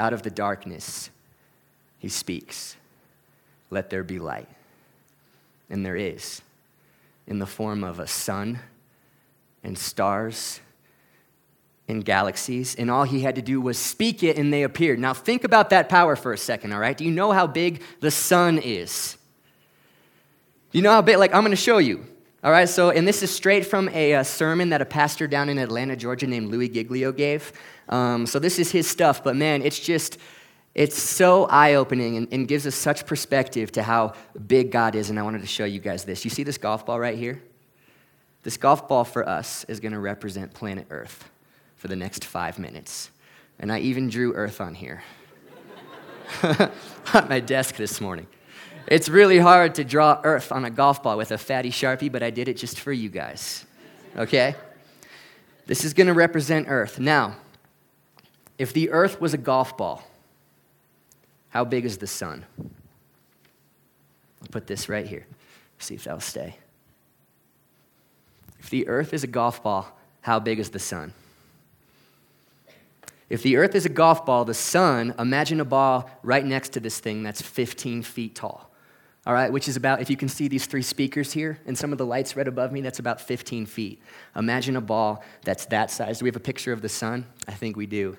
out 0.00 0.14
of 0.14 0.22
the 0.22 0.30
darkness, 0.30 1.10
he 1.98 2.08
speaks, 2.08 2.76
Let 3.70 3.90
there 3.90 4.02
be 4.02 4.18
light. 4.18 4.48
And 5.70 5.84
there 5.84 5.96
is, 5.96 6.42
in 7.26 7.38
the 7.38 7.46
form 7.46 7.84
of 7.84 7.98
a 7.98 8.06
sun 8.06 8.60
and 9.62 9.76
stars 9.76 10.60
in 11.86 12.00
galaxies, 12.00 12.74
and 12.74 12.90
all 12.90 13.04
he 13.04 13.20
had 13.20 13.34
to 13.36 13.42
do 13.42 13.60
was 13.60 13.78
speak 13.78 14.22
it 14.22 14.38
and 14.38 14.52
they 14.52 14.62
appeared. 14.62 14.98
Now, 14.98 15.14
think 15.14 15.44
about 15.44 15.70
that 15.70 15.88
power 15.88 16.16
for 16.16 16.32
a 16.32 16.38
second, 16.38 16.72
all 16.72 16.78
right? 16.78 16.96
Do 16.96 17.04
you 17.04 17.10
know 17.10 17.32
how 17.32 17.46
big 17.46 17.82
the 18.00 18.10
sun 18.10 18.58
is? 18.58 19.16
Do 20.70 20.78
you 20.78 20.82
know 20.82 20.90
how 20.90 21.00
big? 21.00 21.16
Like, 21.16 21.34
I'm 21.34 21.40
going 21.40 21.50
to 21.50 21.56
show 21.56 21.78
you. 21.78 22.06
All 22.44 22.52
right, 22.52 22.68
so, 22.68 22.90
and 22.90 23.08
this 23.08 23.22
is 23.22 23.30
straight 23.30 23.66
from 23.66 23.88
a, 23.88 24.12
a, 24.12 24.24
sermon 24.24 24.68
that 24.68 24.80
a 24.80 24.84
pastor 24.84 25.26
down 25.26 25.48
in 25.48 25.58
Atlanta, 25.58 25.96
Georgia, 25.96 26.26
named 26.26 26.50
Louis 26.50 26.68
Giglio 26.68 27.10
gave. 27.10 27.52
Um, 27.88 28.26
so, 28.26 28.38
this 28.38 28.60
is 28.60 28.70
his 28.70 28.86
stuff, 28.86 29.24
but 29.24 29.34
man, 29.34 29.62
it's 29.62 29.80
just, 29.80 30.18
it's 30.78 30.96
so 30.96 31.46
eye 31.46 31.74
opening 31.74 32.16
and, 32.16 32.28
and 32.30 32.46
gives 32.46 32.64
us 32.64 32.76
such 32.76 33.04
perspective 33.04 33.72
to 33.72 33.82
how 33.82 34.12
big 34.46 34.70
God 34.70 34.94
is. 34.94 35.10
And 35.10 35.18
I 35.18 35.22
wanted 35.22 35.40
to 35.40 35.48
show 35.48 35.64
you 35.64 35.80
guys 35.80 36.04
this. 36.04 36.24
You 36.24 36.30
see 36.30 36.44
this 36.44 36.56
golf 36.56 36.86
ball 36.86 37.00
right 37.00 37.18
here? 37.18 37.42
This 38.44 38.56
golf 38.56 38.86
ball 38.86 39.02
for 39.02 39.28
us 39.28 39.64
is 39.64 39.80
going 39.80 39.90
to 39.90 39.98
represent 39.98 40.54
planet 40.54 40.86
Earth 40.90 41.28
for 41.74 41.88
the 41.88 41.96
next 41.96 42.24
five 42.24 42.60
minutes. 42.60 43.10
And 43.58 43.72
I 43.72 43.80
even 43.80 44.08
drew 44.08 44.34
Earth 44.34 44.60
on 44.60 44.76
here 44.76 45.02
on 46.44 47.28
my 47.28 47.40
desk 47.40 47.74
this 47.74 48.00
morning. 48.00 48.28
It's 48.86 49.08
really 49.08 49.40
hard 49.40 49.74
to 49.74 49.84
draw 49.84 50.20
Earth 50.22 50.52
on 50.52 50.64
a 50.64 50.70
golf 50.70 51.02
ball 51.02 51.16
with 51.16 51.32
a 51.32 51.38
fatty 51.38 51.72
Sharpie, 51.72 52.12
but 52.12 52.22
I 52.22 52.30
did 52.30 52.46
it 52.46 52.56
just 52.56 52.78
for 52.78 52.92
you 52.92 53.08
guys. 53.08 53.66
Okay? 54.16 54.54
This 55.66 55.84
is 55.84 55.92
going 55.92 56.06
to 56.06 56.14
represent 56.14 56.66
Earth. 56.68 57.00
Now, 57.00 57.34
if 58.58 58.72
the 58.72 58.90
Earth 58.90 59.20
was 59.20 59.34
a 59.34 59.38
golf 59.38 59.76
ball, 59.76 60.04
how 61.50 61.64
big 61.64 61.84
is 61.84 61.98
the 61.98 62.06
sun? 62.06 62.44
I'll 62.58 64.48
put 64.50 64.66
this 64.66 64.88
right 64.88 65.06
here. 65.06 65.26
See 65.78 65.94
if 65.94 66.04
that'll 66.04 66.20
stay. 66.20 66.56
If 68.58 68.70
the 68.70 68.88
Earth 68.88 69.14
is 69.14 69.24
a 69.24 69.28
golf 69.28 69.62
ball, 69.62 69.96
how 70.20 70.38
big 70.38 70.58
is 70.58 70.70
the 70.70 70.78
sun? 70.78 71.14
If 73.28 73.42
the 73.42 73.56
earth 73.56 73.74
is 73.74 73.84
a 73.84 73.90
golf 73.90 74.24
ball, 74.24 74.44
the 74.44 74.54
sun, 74.54 75.14
imagine 75.18 75.60
a 75.60 75.64
ball 75.64 76.10
right 76.22 76.44
next 76.44 76.70
to 76.70 76.80
this 76.80 76.98
thing 76.98 77.22
that's 77.22 77.42
15 77.42 78.02
feet 78.02 78.34
tall. 78.34 78.70
all 79.26 79.34
right, 79.34 79.52
which 79.52 79.68
is 79.68 79.76
about, 79.76 80.00
if 80.00 80.08
you 80.08 80.16
can 80.16 80.28
see 80.28 80.48
these 80.48 80.64
three 80.64 80.82
speakers 80.82 81.32
here 81.32 81.58
and 81.66 81.76
some 81.76 81.92
of 81.92 81.98
the 81.98 82.06
lights 82.06 82.36
right 82.36 82.48
above 82.48 82.72
me, 82.72 82.80
that's 82.80 82.98
about 82.98 83.20
15 83.20 83.66
feet. 83.66 84.00
Imagine 84.34 84.76
a 84.76 84.80
ball 84.80 85.22
that's 85.42 85.66
that 85.66 85.90
size. 85.90 86.20
Do 86.20 86.24
we 86.24 86.28
have 86.28 86.36
a 86.36 86.40
picture 86.40 86.72
of 86.72 86.80
the 86.80 86.88
sun? 86.88 87.26
I 87.46 87.52
think 87.52 87.76
we 87.76 87.84
do. 87.84 88.16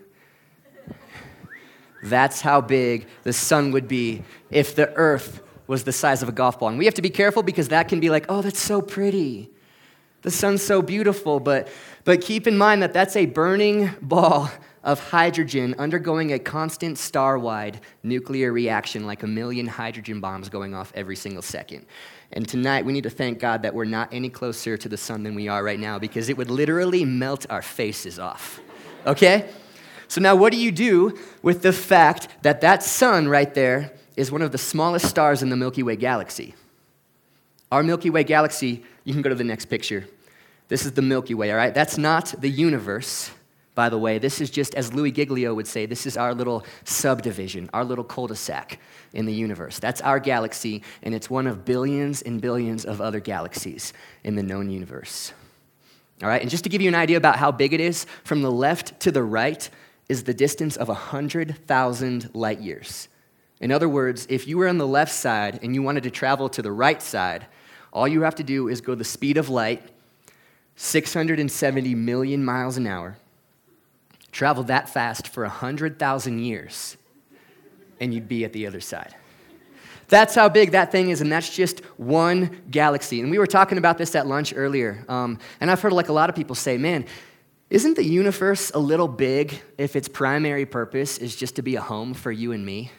That's 2.04 2.42
how 2.42 2.62
big 2.62 3.08
the 3.24 3.34
sun 3.34 3.72
would 3.72 3.88
be 3.88 4.24
if 4.50 4.76
the 4.76 4.94
earth 4.94 5.42
was 5.68 5.84
the 5.84 5.92
size 5.92 6.24
of 6.24 6.30
a 6.30 6.32
golf 6.32 6.60
ball. 6.60 6.70
And 6.70 6.78
we 6.78 6.86
have 6.86 6.96
to 6.96 7.02
be 7.02 7.10
careful 7.10 7.44
because 7.44 7.70
that 7.70 7.88
can 7.88 8.00
be 8.00 8.10
like, 8.10 8.26
oh, 8.30 8.42
that's 8.42 8.60
so 8.60 8.82
pretty. 8.82 9.50
The 10.24 10.32
sun's 10.32 10.64
so 10.64 10.82
beautiful. 10.82 11.40
But, 11.40 11.68
but 12.06 12.22
keep 12.22 12.48
in 12.48 12.58
mind 12.58 12.82
that 12.82 12.94
that's 12.94 13.16
a 13.16 13.26
burning 13.26 13.92
ball 14.02 14.50
of 14.84 15.00
hydrogen 15.00 15.76
undergoing 15.78 16.34
a 16.34 16.40
constant 16.40 16.98
star 16.98 17.38
wide 17.38 17.82
nuclear 18.02 18.52
reaction, 18.52 19.06
like 19.06 19.24
a 19.24 19.28
million 19.28 19.68
hydrogen 19.68 20.20
bombs 20.20 20.50
going 20.50 20.74
off 20.74 20.92
every 20.96 21.16
single 21.16 21.42
second. 21.42 21.86
And 22.32 22.48
tonight, 22.48 22.86
we 22.86 22.94
need 22.94 23.04
to 23.04 23.10
thank 23.10 23.40
God 23.40 23.64
that 23.64 23.74
we're 23.74 23.86
not 23.86 24.14
any 24.14 24.30
closer 24.30 24.78
to 24.78 24.90
the 24.90 24.98
sun 24.98 25.24
than 25.24 25.36
we 25.36 25.48
are 25.48 25.64
right 25.64 25.80
now 25.80 26.00
because 26.00 26.30
it 26.30 26.38
would 26.38 26.50
literally 26.50 27.04
melt 27.04 27.46
our 27.50 27.62
faces 27.62 28.20
off. 28.20 28.60
Okay? 29.06 29.50
So, 30.10 30.20
now 30.20 30.36
what 30.36 30.52
do 30.52 30.60
you 30.60 30.72
do 30.72 31.18
with 31.42 31.62
the 31.62 31.72
fact 31.72 32.28
that 32.42 32.62
that 32.62 32.84
sun 32.84 33.30
right 33.30 33.54
there 33.54 33.94
is 34.18 34.32
one 34.32 34.42
of 34.42 34.52
the 34.52 34.58
smallest 34.58 35.06
stars 35.06 35.42
in 35.42 35.50
the 35.50 35.56
Milky 35.56 35.84
Way 35.84 35.96
galaxy? 35.96 36.56
Our 37.72 37.84
Milky 37.84 38.10
Way 38.10 38.26
galaxy, 38.26 38.84
you 39.06 39.14
can 39.14 39.22
go 39.22 39.30
to 39.30 39.36
the 39.36 39.44
next 39.44 39.66
picture. 39.66 40.06
This 40.68 40.86
is 40.86 40.92
the 40.92 41.02
Milky 41.02 41.34
Way, 41.34 41.52
all 41.52 41.58
right? 41.58 41.74
That's 41.74 41.98
not 41.98 42.34
the 42.40 42.50
universe 42.50 43.32
by 43.80 43.88
the 43.88 43.98
way. 43.98 44.18
This 44.18 44.42
is 44.42 44.50
just, 44.50 44.76
as 44.76 44.94
Louis 44.94 45.10
Giglio 45.10 45.54
would 45.54 45.66
say, 45.66 45.86
this 45.86 46.06
is 46.06 46.18
our 46.18 46.34
little 46.34 46.66
subdivision, 46.84 47.70
our 47.74 47.86
little 47.86 48.04
cul 48.04 48.28
de 48.28 48.36
sac 48.36 48.78
in 49.14 49.26
the 49.26 49.32
universe. 49.32 49.80
That's 49.80 50.02
our 50.02 50.20
galaxy, 50.20 50.84
and 51.02 51.16
it's 51.16 51.30
one 51.30 51.48
of 51.48 51.64
billions 51.64 52.22
and 52.22 52.42
billions 52.42 52.84
of 52.84 53.00
other 53.00 53.22
galaxies 53.22 53.94
in 54.26 54.36
the 54.36 54.44
known 54.44 54.70
universe. 54.70 55.32
All 56.22 56.28
right, 56.28 56.42
and 56.42 56.52
just 56.52 56.66
to 56.66 56.70
give 56.70 56.82
you 56.82 56.90
an 56.90 56.96
idea 56.96 57.16
about 57.16 57.38
how 57.38 57.54
big 57.54 57.72
it 57.72 57.80
is, 57.80 58.06
from 58.26 58.42
the 58.42 58.52
left 58.52 59.00
to 59.00 59.14
the 59.14 59.24
right 59.24 59.70
is 60.10 60.24
the 60.24 60.34
distance 60.34 60.76
of 60.76 60.90
100,000 60.90 62.30
light 62.34 62.60
years. 62.60 63.08
In 63.62 63.72
other 63.72 63.88
words, 63.88 64.26
if 64.30 64.48
you 64.48 64.58
were 64.58 64.68
on 64.68 64.78
the 64.78 64.88
left 64.88 65.14
side 65.14 65.60
and 65.62 65.74
you 65.74 65.82
wanted 65.82 66.04
to 66.04 66.12
travel 66.12 66.50
to 66.50 66.62
the 66.62 66.72
right 66.72 67.02
side, 67.02 67.46
all 67.94 68.08
you 68.08 68.22
have 68.22 68.36
to 68.36 68.44
do 68.44 68.68
is 68.68 68.82
go 68.82 68.96
the 68.96 69.04
speed 69.04 69.38
of 69.38 69.50
light, 69.50 69.84
670 70.76 71.96
million 71.96 72.44
miles 72.44 72.78
an 72.78 72.88
hour, 72.88 73.18
Travel 74.32 74.64
that 74.66 74.90
fast 74.90 75.28
for 75.28 75.44
100,000 75.44 76.40
years, 76.40 76.98
and 78.00 78.14
you'd 78.14 78.28
be 78.28 78.46
at 78.46 78.54
the 78.54 78.68
other 78.68 78.80
side. 78.80 79.16
That's 80.08 80.34
how 80.36 80.50
big 80.50 80.72
that 80.72 80.92
thing 80.92 81.10
is, 81.10 81.22
and 81.22 81.32
that's 81.32 81.56
just 81.56 81.80
one 81.98 82.62
galaxy. 82.70 83.22
And 83.22 83.30
we 83.30 83.38
were 83.38 83.48
talking 83.48 83.78
about 83.78 83.98
this 83.98 84.16
at 84.16 84.28
lunch 84.28 84.54
earlier, 84.56 85.04
um, 85.08 85.40
and 85.62 85.70
I've 85.70 85.82
heard 85.82 85.94
like 85.94 86.10
a 86.10 86.14
lot 86.14 86.30
of 86.30 86.36
people 86.36 86.56
say, 86.56 86.78
man, 86.78 87.06
isn't 87.70 87.96
the 87.96 88.06
universe 88.06 88.72
a 88.72 88.80
little 88.80 89.08
big 89.08 89.62
if 89.78 89.96
its 89.96 90.08
primary 90.08 90.66
purpose 90.66 91.18
is 91.18 91.36
just 91.36 91.56
to 91.58 91.62
be 91.62 91.76
a 91.76 91.82
home 91.82 92.14
for 92.14 92.32
you 92.32 92.52
and 92.52 92.66
me? 92.66 92.92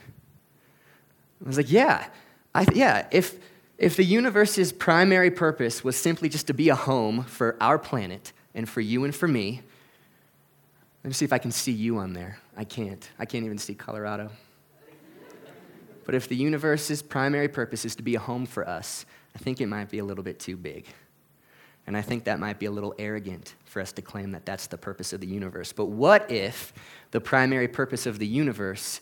I 1.44 1.48
was 1.48 1.56
like, 1.56 1.70
yeah, 1.70 2.06
I, 2.54 2.66
yeah. 2.72 3.08
If, 3.10 3.36
if 3.78 3.96
the 3.96 4.04
universe's 4.04 4.72
primary 4.72 5.30
purpose 5.30 5.82
was 5.82 5.96
simply 5.96 6.28
just 6.28 6.46
to 6.48 6.54
be 6.54 6.68
a 6.68 6.76
home 6.76 7.24
for 7.24 7.56
our 7.60 7.78
planet 7.78 8.32
and 8.54 8.68
for 8.68 8.80
you 8.80 9.04
and 9.04 9.14
for 9.14 9.26
me, 9.26 9.62
let 11.02 11.08
me 11.08 11.14
see 11.14 11.24
if 11.24 11.32
I 11.32 11.38
can 11.38 11.50
see 11.50 11.72
you 11.72 11.98
on 11.98 12.12
there. 12.12 12.38
I 12.56 12.64
can't. 12.64 13.08
I 13.18 13.24
can't 13.24 13.44
even 13.44 13.58
see 13.58 13.74
Colorado. 13.74 14.30
But 16.04 16.14
if 16.14 16.28
the 16.28 16.36
universe's 16.36 17.02
primary 17.02 17.48
purpose 17.48 17.84
is 17.84 17.96
to 17.96 18.02
be 18.02 18.16
a 18.16 18.20
home 18.20 18.44
for 18.44 18.68
us, 18.68 19.06
I 19.34 19.38
think 19.38 19.60
it 19.60 19.66
might 19.66 19.90
be 19.90 19.98
a 19.98 20.04
little 20.04 20.24
bit 20.24 20.38
too 20.38 20.56
big. 20.56 20.86
And 21.86 21.96
I 21.96 22.02
think 22.02 22.24
that 22.24 22.38
might 22.38 22.58
be 22.58 22.66
a 22.66 22.70
little 22.70 22.94
arrogant 22.98 23.54
for 23.64 23.80
us 23.80 23.92
to 23.92 24.02
claim 24.02 24.32
that 24.32 24.46
that's 24.46 24.66
the 24.66 24.78
purpose 24.78 25.12
of 25.12 25.20
the 25.20 25.26
universe. 25.26 25.72
But 25.72 25.86
what 25.86 26.30
if 26.30 26.72
the 27.10 27.20
primary 27.20 27.68
purpose 27.68 28.06
of 28.06 28.18
the 28.18 28.26
universe 28.26 29.00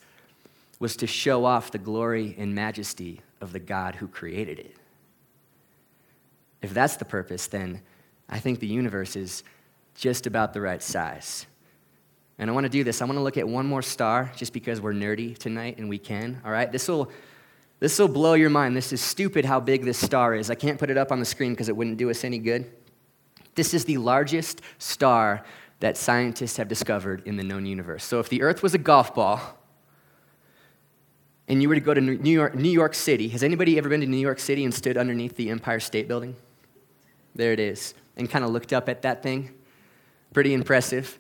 was 0.79 0.97
to 0.97 1.07
show 1.07 1.45
off 1.45 1.71
the 1.71 1.79
glory 1.79 2.35
and 2.39 2.55
majesty 2.55 3.21
of 3.41 3.53
the 3.53 3.59
God 3.59 3.97
who 3.97 4.09
created 4.09 4.59
it? 4.59 4.77
If 6.63 6.73
that's 6.73 6.97
the 6.97 7.05
purpose, 7.05 7.47
then 7.47 7.83
I 8.29 8.39
think 8.39 8.61
the 8.61 8.67
universe 8.67 9.17
is 9.17 9.43
just 9.95 10.27
about 10.27 10.53
the 10.53 10.61
right 10.61 10.83
size. 10.83 11.47
And 12.39 12.49
I 12.49 12.53
want 12.53 12.65
to 12.65 12.71
do 12.71 12.85
this. 12.85 13.03
I 13.03 13.05
want 13.05 13.19
to 13.19 13.23
look 13.23 13.37
at 13.37 13.49
one 13.49 13.67
more 13.67 13.83
star 13.83 14.33
just 14.37 14.53
because 14.53 14.81
we're 14.81 14.93
nerdy 14.93 15.37
tonight 15.37 15.79
and 15.79 15.89
we 15.89 15.99
can, 15.99 16.41
all 16.45 16.53
right? 16.53 16.71
This 16.71 16.87
will 16.89 17.11
this 17.81 17.99
will 17.99 18.09
blow 18.09 18.35
your 18.35 18.51
mind. 18.51 18.77
This 18.77 18.93
is 18.93 19.01
stupid 19.01 19.45
how 19.45 19.61
big 19.61 19.85
this 19.85 19.99
star 19.99 20.35
is. 20.35 20.51
I 20.51 20.57
can't 20.57 20.79
put 20.79 20.91
it 20.91 20.99
up 20.99 21.13
on 21.13 21.21
the 21.21 21.25
screen 21.25 21.53
because 21.53 21.69
it 21.69 21.77
wouldn't 21.77 21.97
do 21.97 22.11
us 22.11 22.25
any 22.25 22.39
good. 22.39 22.69
This 23.55 23.73
is 23.73 23.85
the 23.85 23.99
largest 23.99 24.63
star 24.79 25.45
that 25.81 25.97
scientists 25.97 26.57
have 26.57 26.67
discovered 26.67 27.23
in 27.25 27.37
the 27.37 27.45
known 27.45 27.67
universe. 27.67 28.05
So 28.05 28.19
if 28.19 28.29
the 28.29 28.43
Earth 28.43 28.65
was 28.65 28.75
a 28.75 28.79
golf 28.79 29.15
ball 29.15 29.41
and 31.47 31.63
you 31.63 31.69
were 31.69 31.77
to 31.77 31.81
go 31.81 31.95
to 31.95 32.01
New 32.01 32.33
York, 32.33 32.57
New 32.57 32.69
York 32.69 32.95
City, 32.95 33.29
has 33.29 33.45
anybody 33.45 33.79
ever 33.79 33.89
been 33.89 34.01
to 34.01 34.07
New 34.07 34.17
York 34.17 34.41
City 34.41 34.65
and 34.65 34.75
stood 34.75 34.97
underneath 34.97 35.37
the 35.37 35.51
Empire 35.51 35.79
State 35.79 36.09
Building? 36.09 36.35
There 37.37 37.53
it 37.53 37.61
is. 37.61 37.95
And 38.17 38.29
kind 38.29 38.45
of 38.45 38.51
looked 38.51 38.73
up 38.73 38.89
at 38.89 39.03
that 39.03 39.23
thing. 39.23 39.55
Pretty 40.33 40.53
impressive. 40.53 41.17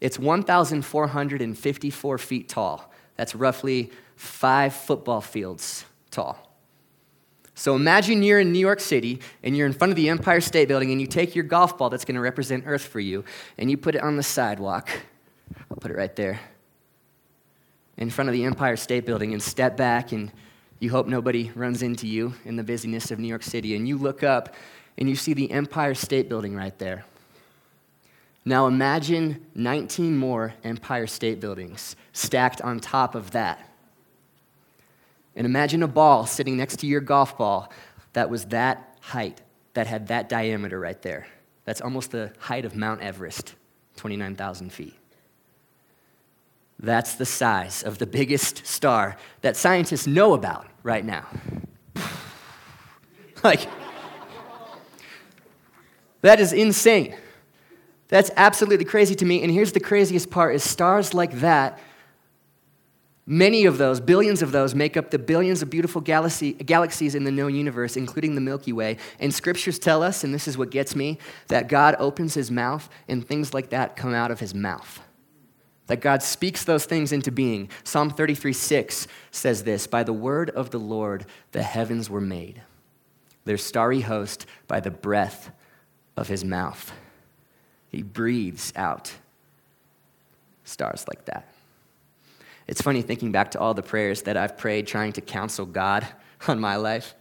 It's 0.00 0.18
1,454 0.18 2.18
feet 2.18 2.48
tall. 2.48 2.90
That's 3.16 3.34
roughly 3.34 3.90
five 4.16 4.72
football 4.72 5.20
fields 5.20 5.84
tall. 6.18 6.48
So 7.54 7.76
imagine 7.76 8.22
you're 8.22 8.40
in 8.40 8.52
New 8.52 8.58
York 8.58 8.80
City 8.80 9.20
and 9.42 9.56
you're 9.56 9.66
in 9.66 9.72
front 9.72 9.92
of 9.92 9.96
the 9.96 10.08
Empire 10.08 10.40
State 10.40 10.66
Building 10.66 10.90
and 10.90 11.00
you 11.00 11.06
take 11.06 11.36
your 11.36 11.44
golf 11.44 11.78
ball 11.78 11.90
that's 11.90 12.04
going 12.04 12.16
to 12.16 12.20
represent 12.20 12.64
Earth 12.66 12.84
for 12.84 12.98
you 13.00 13.24
and 13.56 13.70
you 13.70 13.76
put 13.76 13.94
it 13.94 14.02
on 14.02 14.16
the 14.16 14.22
sidewalk. 14.22 14.90
I'll 15.70 15.76
put 15.76 15.90
it 15.90 15.96
right 15.96 16.14
there 16.16 16.40
in 17.96 18.10
front 18.10 18.28
of 18.28 18.32
the 18.32 18.44
Empire 18.44 18.76
State 18.76 19.06
Building 19.06 19.32
and 19.32 19.40
step 19.40 19.76
back 19.76 20.10
and 20.10 20.32
you 20.80 20.90
hope 20.90 21.06
nobody 21.06 21.52
runs 21.54 21.82
into 21.82 22.06
you 22.06 22.34
in 22.44 22.56
the 22.56 22.64
busyness 22.64 23.10
of 23.10 23.18
New 23.18 23.28
York 23.28 23.42
City 23.44 23.76
and 23.76 23.86
you 23.86 23.96
look 23.96 24.22
up 24.22 24.54
and 24.96 25.08
you 25.08 25.14
see 25.14 25.34
the 25.34 25.50
Empire 25.52 25.94
State 25.94 26.28
Building 26.28 26.54
right 26.56 26.76
there. 26.78 27.04
Now 28.44 28.66
imagine 28.66 29.44
19 29.54 30.16
more 30.16 30.54
Empire 30.64 31.06
State 31.06 31.38
Buildings 31.40 31.96
stacked 32.12 32.60
on 32.60 32.80
top 32.80 33.14
of 33.14 33.32
that. 33.32 33.67
And 35.38 35.46
imagine 35.46 35.84
a 35.84 35.88
ball 35.88 36.26
sitting 36.26 36.56
next 36.56 36.80
to 36.80 36.86
your 36.88 37.00
golf 37.00 37.38
ball 37.38 37.72
that 38.12 38.28
was 38.28 38.46
that 38.46 38.98
height, 39.00 39.40
that 39.74 39.86
had 39.86 40.08
that 40.08 40.28
diameter 40.28 40.80
right 40.80 41.00
there. 41.00 41.28
That's 41.64 41.80
almost 41.80 42.10
the 42.10 42.32
height 42.40 42.64
of 42.64 42.74
Mount 42.74 43.02
Everest, 43.02 43.54
29,000 43.96 44.72
feet. 44.72 44.96
That's 46.80 47.14
the 47.14 47.24
size 47.24 47.84
of 47.84 47.98
the 47.98 48.06
biggest 48.06 48.66
star 48.66 49.16
that 49.42 49.56
scientists 49.56 50.08
know 50.08 50.34
about 50.34 50.66
right 50.82 51.04
now. 51.04 51.28
like, 53.44 53.68
that 56.22 56.40
is 56.40 56.52
insane. 56.52 57.14
That's 58.08 58.32
absolutely 58.36 58.86
crazy 58.86 59.14
to 59.14 59.24
me. 59.24 59.44
And 59.44 59.52
here's 59.52 59.70
the 59.70 59.78
craziest 59.78 60.30
part 60.30 60.56
is 60.56 60.64
stars 60.64 61.14
like 61.14 61.34
that, 61.40 61.78
many 63.28 63.66
of 63.66 63.76
those, 63.76 64.00
billions 64.00 64.40
of 64.40 64.52
those, 64.52 64.74
make 64.74 64.96
up 64.96 65.10
the 65.10 65.18
billions 65.18 65.60
of 65.60 65.68
beautiful 65.68 66.00
galaxy, 66.00 66.54
galaxies 66.54 67.14
in 67.14 67.24
the 67.24 67.30
known 67.30 67.54
universe, 67.54 67.96
including 67.96 68.34
the 68.34 68.40
Milky 68.40 68.72
Way. 68.72 68.96
And 69.20 69.32
scriptures 69.32 69.78
tell 69.78 70.02
us, 70.02 70.24
and 70.24 70.32
this 70.32 70.48
is 70.48 70.56
what 70.56 70.70
gets 70.70 70.96
me, 70.96 71.18
that 71.48 71.68
God 71.68 71.94
opens 71.98 72.32
his 72.32 72.50
mouth 72.50 72.88
and 73.06 73.26
things 73.26 73.52
like 73.52 73.68
that 73.68 73.96
come 73.96 74.14
out 74.14 74.30
of 74.30 74.40
his 74.40 74.54
mouth. 74.54 75.00
That 75.88 76.00
God 76.00 76.22
speaks 76.22 76.64
those 76.64 76.86
things 76.86 77.12
into 77.12 77.30
being. 77.30 77.68
Psalm 77.84 78.10
33 78.10 78.52
6 78.52 79.06
says 79.30 79.62
this 79.64 79.86
By 79.86 80.02
the 80.02 80.12
word 80.12 80.50
of 80.50 80.70
the 80.70 80.80
Lord 80.80 81.26
the 81.52 81.62
heavens 81.62 82.08
were 82.08 82.20
made, 82.20 82.62
their 83.44 83.58
starry 83.58 84.00
host 84.00 84.46
by 84.66 84.80
the 84.80 84.90
breath 84.90 85.50
of 86.16 86.28
his 86.28 86.44
mouth. 86.44 86.92
He 87.90 88.02
breathes 88.02 88.72
out 88.74 89.14
stars 90.64 91.04
like 91.08 91.24
that. 91.26 91.48
It's 92.68 92.82
funny 92.82 93.02
thinking 93.02 93.32
back 93.32 93.50
to 93.52 93.58
all 93.58 93.74
the 93.74 93.82
prayers 93.82 94.22
that 94.22 94.36
I've 94.36 94.58
prayed 94.58 94.86
trying 94.86 95.12
to 95.14 95.20
counsel 95.20 95.66
God 95.66 96.06
on 96.48 96.60
my 96.60 96.76
life 96.76 97.14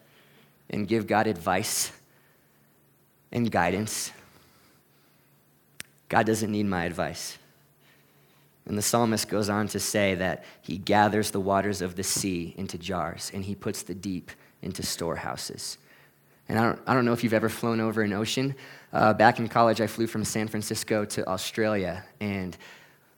and 0.69 0.87
give 0.87 1.07
God 1.07 1.25
advice 1.25 1.91
and 3.31 3.49
guidance. 3.49 4.11
God 6.09 6.25
doesn't 6.25 6.51
need 6.51 6.65
my 6.65 6.83
advice. 6.83 7.37
And 8.65 8.77
the 8.77 8.81
psalmist 8.81 9.29
goes 9.29 9.49
on 9.49 9.69
to 9.69 9.79
say 9.79 10.15
that 10.15 10.43
he 10.61 10.77
gathers 10.77 11.31
the 11.31 11.39
waters 11.39 11.81
of 11.81 11.95
the 11.95 12.03
sea 12.03 12.53
into 12.57 12.77
jars 12.77 13.31
and 13.33 13.45
he 13.45 13.55
puts 13.55 13.81
the 13.81 13.95
deep 13.95 14.29
into 14.61 14.83
storehouses. 14.83 15.77
And 16.49 16.59
I 16.59 16.63
don't, 16.63 16.79
I 16.85 16.93
don't 16.93 17.05
know 17.05 17.13
if 17.13 17.23
you've 17.23 17.33
ever 17.33 17.49
flown 17.49 17.79
over 17.79 18.01
an 18.01 18.13
ocean, 18.13 18.55
uh, 18.93 19.13
back 19.13 19.39
in 19.39 19.47
college, 19.47 19.81
I 19.81 19.87
flew 19.87 20.07
from 20.07 20.23
San 20.23 20.47
Francisco 20.47 21.03
to 21.05 21.27
Australia, 21.27 22.05
and 22.21 22.55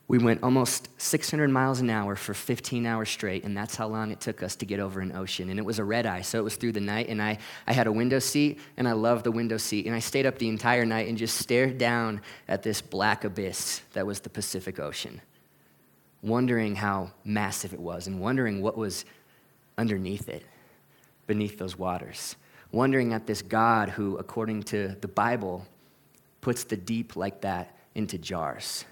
We 0.10 0.18
went 0.18 0.42
almost 0.42 0.90
600 1.00 1.52
miles 1.52 1.82
an 1.82 1.92
hour 1.92 2.16
for 2.16 2.34
15 2.34 2.88
hours 2.88 3.10
straight, 3.10 3.44
and 3.44 3.56
that's 3.56 3.76
how 3.76 3.88
long 3.88 4.10
it 4.10 4.20
took 4.20 4.42
us 4.42 4.56
to 4.56 4.66
get 4.66 4.80
over 4.80 5.02
an 5.02 5.16
ocean. 5.16 5.52
And 5.52 5.60
it 5.60 5.62
was 5.64 5.78
a 5.78 5.84
red 5.84 6.08
eye, 6.08 6.22
so 6.22 6.40
it 6.40 6.44
was 6.44 6.56
through 6.56 6.72
the 6.72 6.82
night. 6.82 7.10
And 7.10 7.22
I, 7.22 7.38
I 7.68 7.74
had 7.74 7.86
a 7.86 7.92
window 7.92 8.18
seat, 8.18 8.60
and 8.76 8.88
I 8.88 8.94
loved 8.94 9.24
the 9.24 9.32
window 9.32 9.58
seat. 9.58 9.86
And 9.86 9.94
I 9.94 10.00
stayed 10.00 10.26
up 10.26 10.40
the 10.40 10.50
entire 10.50 10.84
night 10.84 11.08
and 11.08 11.16
just 11.16 11.38
stared 11.38 11.78
down 11.78 12.22
at 12.48 12.64
this 12.64 12.82
black 12.82 13.24
abyss 13.24 13.84
that 13.94 14.08
was 14.08 14.20
the 14.22 14.32
Pacific 14.32 14.80
Ocean, 14.80 15.22
wondering 16.24 16.76
how 16.76 17.12
massive 17.24 17.72
it 17.72 17.80
was 17.80 18.08
and 18.08 18.20
wondering 18.20 18.64
what 18.64 18.76
was 18.76 19.06
underneath 19.78 20.28
it, 20.28 20.44
beneath 21.28 21.60
those 21.60 21.78
waters. 21.78 22.36
Wondering 22.72 23.14
at 23.14 23.28
this 23.28 23.44
God 23.44 23.90
who, 23.90 24.18
according 24.18 24.64
to 24.64 24.98
the 25.02 25.08
Bible, 25.08 25.68
puts 26.42 26.64
the 26.64 26.78
deep 26.78 27.16
like 27.16 27.42
that 27.42 27.78
into 27.94 28.18
jars 28.18 28.86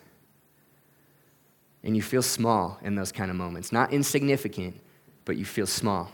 and 1.84 1.96
you 1.96 2.02
feel 2.02 2.22
small 2.22 2.78
in 2.82 2.96
those 2.96 3.12
kind 3.12 3.30
of 3.32 3.38
moments. 3.38 3.72
Not 3.72 3.94
insignificant, 3.94 4.80
but 5.26 5.38
you 5.38 5.46
feel 5.46 5.68
small. 5.68 6.12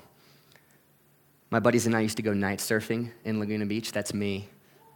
My 1.50 1.60
buddies 1.60 1.86
and 1.86 1.96
I 1.96 2.02
used 2.02 2.18
to 2.18 2.24
go 2.24 2.34
night 2.34 2.60
surfing 2.60 3.12
in 3.26 3.40
Laguna 3.40 3.66
Beach. 3.66 3.92
That's 3.92 4.14
me. 4.14 4.50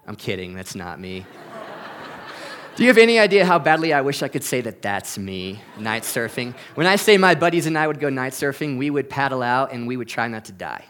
I'm 0.07 0.15
kidding, 0.15 0.55
that's 0.55 0.73
not 0.73 0.99
me. 0.99 1.25
Do 2.75 2.83
you 2.83 2.89
have 2.89 2.97
any 2.97 3.19
idea 3.19 3.45
how 3.45 3.59
badly 3.59 3.91
I 3.91 4.01
wish 4.01 4.21
I 4.21 4.27
could 4.27 4.43
say 4.43 4.61
that 4.61 4.81
that's 4.81 5.17
me, 5.17 5.59
night 5.79 6.03
surfing? 6.03 6.53
When 6.75 6.85
I 6.85 6.95
say 6.95 7.17
my 7.17 7.33
buddies 7.35 7.65
and 7.65 7.77
I 7.77 7.87
would 7.87 7.99
go 7.99 8.09
night 8.09 8.33
surfing, 8.33 8.77
we 8.77 8.89
would 8.89 9.09
paddle 9.09 9.41
out 9.41 9.71
and 9.73 9.87
we 9.87 9.97
would 9.97 10.07
try 10.07 10.27
not 10.27 10.45
to 10.45 10.51
die. 10.51 10.85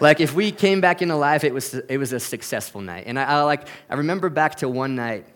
Like 0.00 0.20
if 0.20 0.34
we 0.34 0.52
came 0.52 0.80
back 0.80 1.02
in 1.02 1.10
alive, 1.10 1.44
it 1.44 1.52
was, 1.52 1.74
it 1.74 1.98
was 1.98 2.12
a 2.12 2.20
successful 2.20 2.80
night. 2.80 3.04
And 3.06 3.18
I, 3.18 3.24
I 3.24 3.42
like, 3.42 3.66
I 3.90 3.94
remember 3.94 4.28
back 4.28 4.56
to 4.56 4.68
one 4.68 4.94
night, 4.94 5.26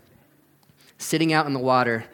sitting 0.99 1.33
out 1.33 1.47
in 1.47 1.53
the 1.53 1.59
water, 1.59 2.05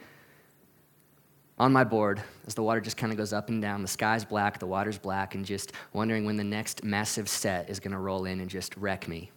on 1.59 1.73
my 1.73 1.83
board 1.83 2.23
as 2.47 2.55
the 2.55 2.63
water 2.63 2.79
just 2.79 2.95
kind 2.95 3.11
of 3.11 3.17
goes 3.17 3.33
up 3.33 3.49
and 3.49 3.61
down. 3.61 3.81
The 3.81 3.87
sky's 3.87 4.23
black, 4.23 4.59
the 4.59 4.67
water's 4.67 4.97
black, 4.97 5.35
and 5.35 5.45
just 5.45 5.73
wondering 5.91 6.25
when 6.25 6.37
the 6.37 6.43
next 6.43 6.83
massive 6.83 7.27
set 7.27 7.69
is 7.69 7.79
going 7.79 7.91
to 7.91 7.97
roll 7.97 8.25
in 8.25 8.39
and 8.39 8.49
just 8.49 8.75
wreck 8.77 9.07
me. 9.07 9.31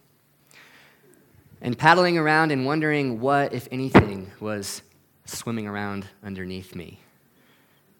And 1.61 1.77
paddling 1.77 2.17
around 2.17 2.51
and 2.51 2.65
wondering 2.65 3.19
what, 3.19 3.53
if 3.53 3.67
anything, 3.71 4.31
was 4.39 4.81
swimming 5.25 5.67
around 5.67 6.07
underneath 6.23 6.75
me. 6.75 6.99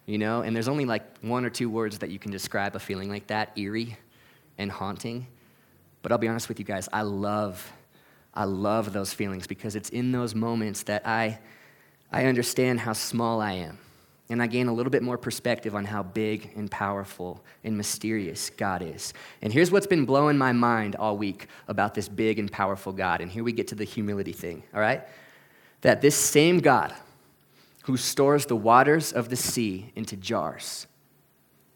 You 0.06 0.18
know, 0.18 0.42
and 0.42 0.54
there's 0.54 0.68
only 0.68 0.84
like 0.84 1.18
one 1.20 1.44
or 1.44 1.50
two 1.50 1.70
words 1.70 1.98
that 1.98 2.10
you 2.10 2.18
can 2.18 2.30
describe 2.30 2.76
a 2.76 2.78
feeling 2.78 3.08
like 3.08 3.26
that 3.28 3.56
eerie 3.56 3.96
and 4.58 4.70
haunting. 4.70 5.26
But 6.02 6.12
I'll 6.12 6.18
be 6.18 6.28
honest 6.28 6.48
with 6.48 6.58
you 6.58 6.64
guys, 6.64 6.88
I 6.92 7.02
love, 7.02 7.72
I 8.34 8.44
love 8.44 8.92
those 8.92 9.14
feelings 9.14 9.46
because 9.46 9.76
it's 9.76 9.88
in 9.88 10.12
those 10.12 10.34
moments 10.34 10.82
that 10.84 11.06
I, 11.06 11.38
I 12.12 12.26
understand 12.26 12.80
how 12.80 12.92
small 12.92 13.40
I 13.40 13.52
am 13.52 13.78
and 14.30 14.42
I 14.42 14.46
gain 14.46 14.68
a 14.68 14.72
little 14.72 14.90
bit 14.90 15.02
more 15.02 15.18
perspective 15.18 15.74
on 15.74 15.84
how 15.84 16.02
big 16.02 16.50
and 16.56 16.70
powerful 16.70 17.44
and 17.62 17.76
mysterious 17.76 18.50
God 18.50 18.80
is. 18.80 19.12
And 19.42 19.52
here's 19.52 19.70
what's 19.70 19.86
been 19.86 20.06
blowing 20.06 20.38
my 20.38 20.52
mind 20.52 20.96
all 20.96 21.16
week 21.18 21.48
about 21.68 21.94
this 21.94 22.08
big 22.08 22.38
and 22.38 22.50
powerful 22.50 22.92
God. 22.92 23.20
And 23.20 23.30
here 23.30 23.44
we 23.44 23.52
get 23.52 23.68
to 23.68 23.74
the 23.74 23.84
humility 23.84 24.32
thing, 24.32 24.62
all 24.72 24.80
right? 24.80 25.02
That 25.82 26.00
this 26.00 26.16
same 26.16 26.60
God 26.60 26.94
who 27.82 27.98
stores 27.98 28.46
the 28.46 28.56
waters 28.56 29.12
of 29.12 29.28
the 29.28 29.36
sea 29.36 29.92
into 29.94 30.16
jars 30.16 30.86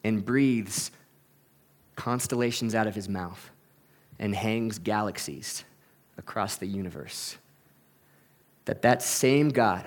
and 0.02 0.24
breathes 0.24 0.90
constellations 1.96 2.74
out 2.74 2.87
of 2.87 2.94
his 2.94 3.11
mouth 3.11 3.50
and 4.18 4.34
hangs 4.34 4.78
galaxies 4.78 5.64
across 6.16 6.56
the 6.56 6.66
universe, 6.66 7.37
that 8.64 8.80
that 8.82 9.02
same 9.02 9.50
God 9.50 9.87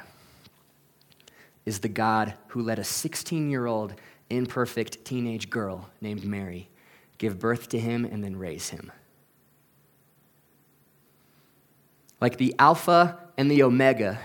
is 1.66 1.80
the 1.80 1.90
God 1.90 2.34
who 2.48 2.62
let 2.62 2.80
a 2.80 2.84
16 2.84 3.50
year 3.50 3.66
old 3.66 3.96
imperfect 4.30 5.04
teenage 5.06 5.50
girl 5.50 5.90
named 6.00 6.24
Mary 6.24 6.70
give 7.18 7.40
birth 7.40 7.70
to 7.70 7.80
him 7.80 8.06
and 8.06 8.24
then 8.24 8.36
raise 8.36 8.70
him. 8.70 8.92
Like 12.20 12.38
the 12.38 12.56
Alpha 12.58 13.18
and 13.38 13.50
the 13.50 13.64
Omega, 13.64 14.20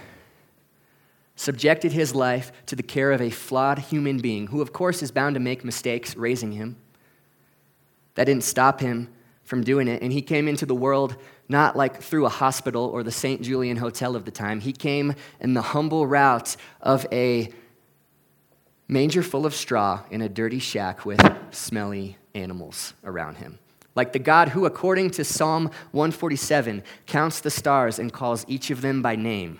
subjected 1.37 1.93
his 1.93 2.15
life 2.15 2.51
to 2.65 2.75
the 2.75 2.83
care 2.83 3.13
of 3.13 3.21
a 3.21 3.31
flawed 3.31 3.79
human 3.79 4.19
being 4.19 4.49
who, 4.49 4.63
of 4.63 4.73
course, 4.73 5.03
is 5.03 5.11
bound 5.11 5.35
to 5.35 5.41
make 5.41 5.65
mistakes 5.65 6.17
raising 6.17 6.53
him. 6.53 6.77
That 8.15 8.25
didn't 8.25 8.45
stop 8.45 8.81
him 8.81 9.09
from 9.47 9.65
doing 9.65 9.89
it. 9.89 10.03
And 10.03 10.13
he 10.13 10.21
came 10.21 10.49
into 10.49 10.67
the 10.67 10.75
world 10.75 11.17
not 11.49 11.77
like 11.77 12.03
through 12.03 12.27
a 12.27 12.31
hospital 12.31 12.85
or 12.87 13.03
the 13.03 13.13
St. 13.13 13.41
Julien 13.41 13.79
Hotel 13.79 14.15
of 14.15 14.25
the 14.25 14.31
time. 14.31 14.61
He 14.61 14.73
came 14.73 15.15
in 15.41 15.55
the 15.55 15.63
humble 15.63 16.07
route 16.07 16.57
of 16.83 17.07
a 17.11 17.51
manger 18.89 19.23
full 19.23 19.47
of 19.47 19.55
straw 19.55 20.03
in 20.11 20.21
a 20.21 20.29
dirty 20.29 20.59
shack 20.59 21.07
with 21.07 21.21
smelly 21.51 22.19
animals 22.35 22.93
around 23.05 23.37
him. 23.37 23.59
Like 23.95 24.13
the 24.13 24.19
God 24.19 24.51
who, 24.51 24.67
according 24.67 25.11
to 25.13 25.25
Psalm 25.25 25.71
147, 25.93 26.83
counts 27.07 27.41
the 27.41 27.51
stars 27.51 27.99
and 27.99 28.13
calls 28.13 28.45
each 28.47 28.71
of 28.71 28.83
them 28.83 29.01
by 29.01 29.17
name, 29.17 29.59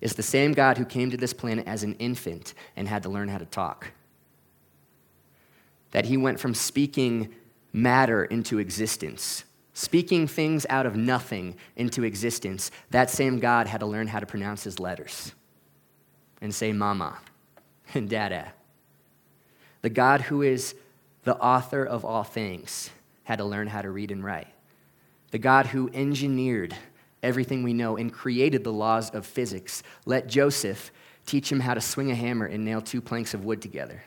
is 0.00 0.14
the 0.14 0.22
same 0.22 0.52
God 0.52 0.78
who 0.78 0.84
came 0.84 1.10
to 1.10 1.16
this 1.16 1.32
planet 1.34 1.66
as 1.66 1.82
an 1.82 1.94
infant 1.96 2.54
and 2.76 2.88
had 2.88 3.02
to 3.02 3.08
learn 3.08 3.28
how 3.28 3.38
to 3.38 3.44
talk. 3.44 3.92
That 5.90 6.06
he 6.06 6.16
went 6.16 6.40
from 6.40 6.54
speaking 6.54 7.34
matter 7.72 8.24
into 8.24 8.58
existence 8.58 9.44
speaking 9.76 10.26
things 10.26 10.64
out 10.70 10.86
of 10.86 10.96
nothing 10.96 11.54
into 11.76 12.02
existence, 12.02 12.70
that 12.90 13.10
same 13.10 13.38
God 13.38 13.66
had 13.66 13.80
to 13.80 13.86
learn 13.86 14.06
how 14.06 14.18
to 14.18 14.24
pronounce 14.24 14.64
his 14.64 14.80
letters 14.80 15.32
and 16.40 16.54
say 16.54 16.72
mama 16.72 17.18
and 17.92 18.08
dada. 18.08 18.54
The 19.82 19.90
God 19.90 20.22
who 20.22 20.40
is 20.40 20.74
the 21.24 21.36
author 21.36 21.84
of 21.84 22.06
all 22.06 22.24
things 22.24 22.88
had 23.24 23.36
to 23.36 23.44
learn 23.44 23.66
how 23.66 23.82
to 23.82 23.90
read 23.90 24.10
and 24.10 24.24
write. 24.24 24.48
The 25.30 25.38
God 25.38 25.66
who 25.66 25.90
engineered 25.92 26.74
everything 27.22 27.62
we 27.62 27.74
know 27.74 27.98
and 27.98 28.10
created 28.10 28.64
the 28.64 28.72
laws 28.72 29.10
of 29.10 29.26
physics 29.26 29.82
let 30.06 30.26
Joseph 30.26 30.90
teach 31.26 31.52
him 31.52 31.60
how 31.60 31.74
to 31.74 31.82
swing 31.82 32.10
a 32.10 32.14
hammer 32.14 32.46
and 32.46 32.64
nail 32.64 32.80
two 32.80 33.02
planks 33.02 33.34
of 33.34 33.44
wood 33.44 33.60
together. 33.60 34.02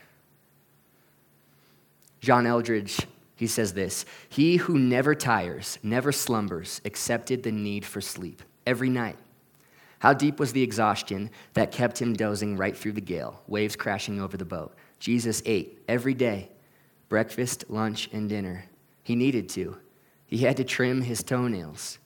John 2.20 2.44
Eldredge 2.44 3.06
he 3.40 3.46
says 3.46 3.72
this 3.72 4.04
He 4.28 4.58
who 4.58 4.78
never 4.78 5.14
tires, 5.14 5.78
never 5.82 6.12
slumbers, 6.12 6.82
accepted 6.84 7.42
the 7.42 7.50
need 7.50 7.86
for 7.86 8.02
sleep 8.02 8.42
every 8.66 8.90
night. 8.90 9.16
How 10.00 10.12
deep 10.12 10.38
was 10.38 10.52
the 10.52 10.62
exhaustion 10.62 11.30
that 11.54 11.72
kept 11.72 12.02
him 12.02 12.12
dozing 12.12 12.58
right 12.58 12.76
through 12.76 12.92
the 12.92 13.00
gale, 13.00 13.40
waves 13.46 13.76
crashing 13.76 14.20
over 14.20 14.36
the 14.36 14.44
boat? 14.44 14.74
Jesus 14.98 15.42
ate 15.46 15.82
every 15.88 16.12
day 16.12 16.50
breakfast, 17.08 17.64
lunch, 17.70 18.10
and 18.12 18.28
dinner. 18.28 18.66
He 19.04 19.16
needed 19.16 19.48
to. 19.50 19.78
He 20.26 20.38
had 20.38 20.58
to 20.58 20.64
trim 20.64 21.00
his 21.00 21.22
toenails. 21.22 21.98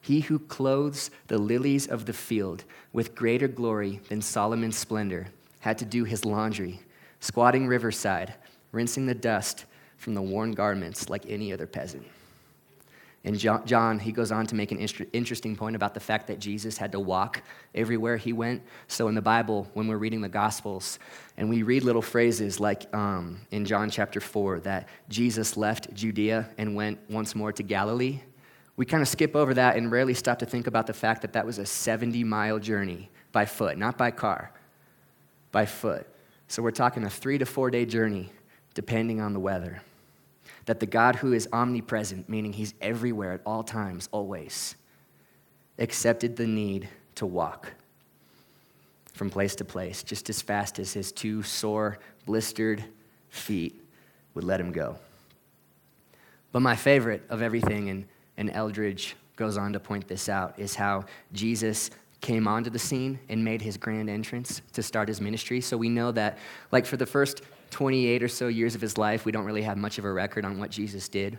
He 0.00 0.20
who 0.20 0.38
clothes 0.38 1.10
the 1.26 1.36
lilies 1.36 1.88
of 1.88 2.06
the 2.06 2.14
field 2.14 2.64
with 2.94 3.14
greater 3.14 3.48
glory 3.48 4.00
than 4.08 4.22
Solomon's 4.22 4.78
splendor 4.78 5.28
had 5.60 5.76
to 5.76 5.84
do 5.84 6.04
his 6.04 6.24
laundry, 6.24 6.80
squatting 7.20 7.66
riverside, 7.66 8.32
rinsing 8.72 9.04
the 9.04 9.14
dust 9.14 9.66
from 10.00 10.14
the 10.14 10.22
worn 10.22 10.52
garments 10.52 11.10
like 11.10 11.28
any 11.28 11.52
other 11.52 11.66
peasant. 11.66 12.06
And 13.22 13.38
John, 13.38 13.98
he 13.98 14.12
goes 14.12 14.32
on 14.32 14.46
to 14.46 14.54
make 14.54 14.72
an 14.72 14.78
interesting 14.78 15.54
point 15.54 15.76
about 15.76 15.92
the 15.92 16.00
fact 16.00 16.26
that 16.28 16.38
Jesus 16.38 16.78
had 16.78 16.92
to 16.92 17.00
walk 17.00 17.42
everywhere 17.74 18.16
he 18.16 18.32
went. 18.32 18.62
So 18.88 19.08
in 19.08 19.14
the 19.14 19.20
Bible, 19.20 19.68
when 19.74 19.88
we're 19.88 19.98
reading 19.98 20.22
the 20.22 20.28
Gospels, 20.30 20.98
and 21.36 21.50
we 21.50 21.62
read 21.62 21.84
little 21.84 22.00
phrases 22.00 22.58
like 22.60 22.92
um, 22.94 23.42
in 23.50 23.66
John 23.66 23.90
chapter 23.90 24.20
4 24.20 24.60
that 24.60 24.88
Jesus 25.10 25.58
left 25.58 25.92
Judea 25.92 26.48
and 26.56 26.74
went 26.74 26.98
once 27.10 27.34
more 27.34 27.52
to 27.52 27.62
Galilee, 27.62 28.20
we 28.78 28.86
kind 28.86 29.02
of 29.02 29.08
skip 29.08 29.36
over 29.36 29.52
that 29.52 29.76
and 29.76 29.92
rarely 29.92 30.14
stop 30.14 30.38
to 30.38 30.46
think 30.46 30.66
about 30.66 30.86
the 30.86 30.94
fact 30.94 31.20
that 31.20 31.34
that 31.34 31.44
was 31.44 31.58
a 31.58 31.66
70 31.66 32.24
mile 32.24 32.58
journey 32.58 33.10
by 33.32 33.44
foot, 33.44 33.76
not 33.76 33.98
by 33.98 34.10
car, 34.10 34.50
by 35.52 35.66
foot. 35.66 36.06
So 36.48 36.62
we're 36.62 36.70
talking 36.70 37.04
a 37.04 37.10
three 37.10 37.36
to 37.36 37.44
four 37.44 37.70
day 37.70 37.84
journey, 37.84 38.32
depending 38.72 39.20
on 39.20 39.34
the 39.34 39.40
weather 39.40 39.82
that 40.66 40.80
the 40.80 40.86
God 40.86 41.16
who 41.16 41.32
is 41.32 41.48
omnipresent, 41.52 42.28
meaning 42.28 42.52
he's 42.52 42.74
everywhere 42.80 43.32
at 43.32 43.40
all 43.44 43.62
times, 43.62 44.08
always, 44.12 44.76
accepted 45.78 46.36
the 46.36 46.46
need 46.46 46.88
to 47.16 47.26
walk 47.26 47.72
from 49.12 49.30
place 49.30 49.54
to 49.56 49.64
place 49.64 50.02
just 50.02 50.30
as 50.30 50.40
fast 50.40 50.78
as 50.78 50.92
his 50.92 51.12
two 51.12 51.42
sore, 51.42 51.98
blistered 52.24 52.82
feet 53.28 53.78
would 54.34 54.44
let 54.44 54.60
him 54.60 54.72
go. 54.72 54.96
But 56.52 56.60
my 56.60 56.76
favorite 56.76 57.22
of 57.28 57.42
everything, 57.42 57.90
and, 57.90 58.06
and 58.36 58.50
Eldredge 58.50 59.14
goes 59.36 59.56
on 59.56 59.72
to 59.72 59.80
point 59.80 60.08
this 60.08 60.28
out, 60.28 60.58
is 60.58 60.74
how 60.74 61.04
Jesus 61.32 61.90
came 62.20 62.46
onto 62.48 62.70
the 62.70 62.78
scene 62.78 63.18
and 63.28 63.44
made 63.44 63.62
his 63.62 63.76
grand 63.76 64.10
entrance 64.10 64.62
to 64.72 64.82
start 64.82 65.08
his 65.08 65.20
ministry. 65.20 65.60
So 65.60 65.76
we 65.76 65.88
know 65.88 66.12
that, 66.12 66.38
like, 66.72 66.86
for 66.86 66.96
the 66.96 67.06
first 67.06 67.42
28 67.70 68.22
or 68.22 68.28
so 68.28 68.48
years 68.48 68.74
of 68.74 68.80
his 68.80 68.98
life, 68.98 69.24
we 69.24 69.32
don't 69.32 69.44
really 69.44 69.62
have 69.62 69.78
much 69.78 69.98
of 69.98 70.04
a 70.04 70.12
record 70.12 70.44
on 70.44 70.58
what 70.58 70.70
Jesus 70.70 71.08
did. 71.08 71.38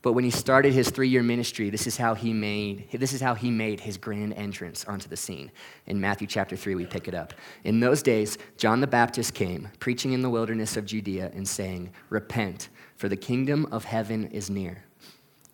But 0.00 0.12
when 0.12 0.22
he 0.22 0.30
started 0.30 0.72
his 0.72 0.90
three 0.90 1.08
year 1.08 1.22
ministry, 1.22 1.70
this 1.70 1.86
is, 1.86 1.96
how 1.96 2.14
he 2.14 2.32
made, 2.32 2.88
this 2.92 3.12
is 3.12 3.20
how 3.20 3.34
he 3.34 3.50
made 3.50 3.80
his 3.80 3.96
grand 3.96 4.32
entrance 4.34 4.84
onto 4.84 5.08
the 5.08 5.16
scene. 5.16 5.50
In 5.86 6.00
Matthew 6.00 6.26
chapter 6.26 6.56
3, 6.56 6.76
we 6.76 6.86
pick 6.86 7.08
it 7.08 7.14
up. 7.14 7.34
In 7.64 7.80
those 7.80 8.02
days, 8.02 8.38
John 8.56 8.80
the 8.80 8.86
Baptist 8.86 9.34
came, 9.34 9.68
preaching 9.80 10.12
in 10.12 10.22
the 10.22 10.30
wilderness 10.30 10.76
of 10.76 10.86
Judea 10.86 11.32
and 11.34 11.46
saying, 11.46 11.90
Repent, 12.10 12.68
for 12.96 13.08
the 13.08 13.16
kingdom 13.16 13.66
of 13.72 13.84
heaven 13.84 14.28
is 14.28 14.48
near. 14.48 14.84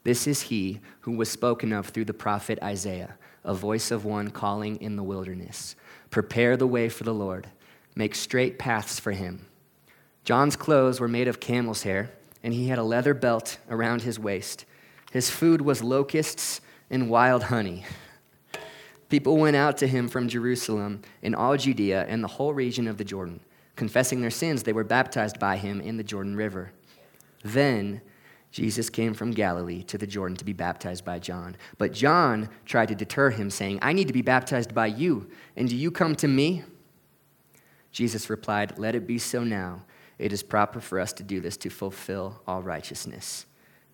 This 0.03 0.27
is 0.27 0.43
he 0.43 0.81
who 1.01 1.13
was 1.13 1.31
spoken 1.31 1.73
of 1.73 1.89
through 1.89 2.05
the 2.05 2.13
prophet 2.13 2.59
Isaiah, 2.63 3.17
a 3.45 3.55
voice 3.55 3.91
of 3.91 4.05
one 4.05 4.31
calling 4.31 4.77
in 4.77 4.97
the 4.97 5.03
wilderness. 5.03 5.75
Prepare 6.11 6.59
the 6.59 6.67
way 6.67 6.91
for 6.91 7.05
the 7.05 7.15
Lord, 7.15 7.49
make 7.97 8.15
straight 8.15 8.59
paths 8.59 9.01
for 9.01 9.13
him. 9.13 9.47
John's 10.25 10.57
clothes 10.57 11.01
were 11.01 11.09
made 11.09 11.29
of 11.29 11.39
camel's 11.39 11.83
hair 11.83 12.11
and 12.43 12.53
he 12.53 12.69
had 12.69 12.79
a 12.79 12.83
leather 12.83 13.15
belt 13.15 13.59
around 13.71 14.03
his 14.03 14.19
waist. 14.19 14.65
His 15.13 15.31
food 15.31 15.61
was 15.61 15.83
locusts 15.83 16.61
and 16.91 17.09
wild 17.09 17.45
honey. 17.45 17.85
People 19.09 19.37
went 19.37 19.57
out 19.57 19.77
to 19.79 19.87
him 19.87 20.09
from 20.09 20.29
Jerusalem 20.29 21.03
and 21.23 21.35
all 21.35 21.57
Judea 21.57 22.05
and 22.09 22.23
the 22.23 22.29
whole 22.29 22.53
region 22.53 22.87
of 22.87 22.99
the 22.99 23.05
Jordan. 23.05 23.41
Confessing 23.77 24.21
their 24.21 24.31
sins, 24.31 24.63
they 24.63 24.73
were 24.73 24.85
baptized 24.85 25.39
by 25.39 25.57
him 25.57 25.81
in 25.81 25.97
the 25.97 26.05
Jordan 26.05 26.37
River. 26.37 26.73
Then 27.43 28.01
Jesus 28.51 28.89
came 28.89 29.15
from 29.15 29.31
Galilee 29.33 29.83
to 29.85 29.99
the 29.99 30.07
Jordan 30.07 30.37
to 30.37 30.45
be 30.45 30.53
baptized 30.53 31.05
by 31.05 31.19
John. 31.19 31.57
But 31.77 31.93
John 31.93 32.49
tried 32.65 32.89
to 32.89 32.95
deter 32.95 33.31
him, 33.31 33.51
saying, 33.51 33.79
I 33.83 33.93
need 33.93 34.07
to 34.07 34.13
be 34.13 34.23
baptized 34.23 34.75
by 34.75 34.87
you, 34.87 35.29
and 35.57 35.69
do 35.69 35.77
you 35.77 35.91
come 35.91 36.15
to 36.17 36.29
me? 36.29 36.63
Jesus 37.91 38.31
replied, 38.31 38.79
Let 38.79 38.95
it 38.95 39.07
be 39.07 39.19
so 39.19 39.43
now 39.43 39.83
it 40.19 40.33
is 40.33 40.43
proper 40.43 40.81
for 40.81 41.01
us 41.01 41.13
to 41.15 41.23
do 41.23 41.41
this 41.41 41.57
to 41.59 41.71
fulfill 41.71 42.41
all 42.47 42.63
righteousness. 42.63 43.47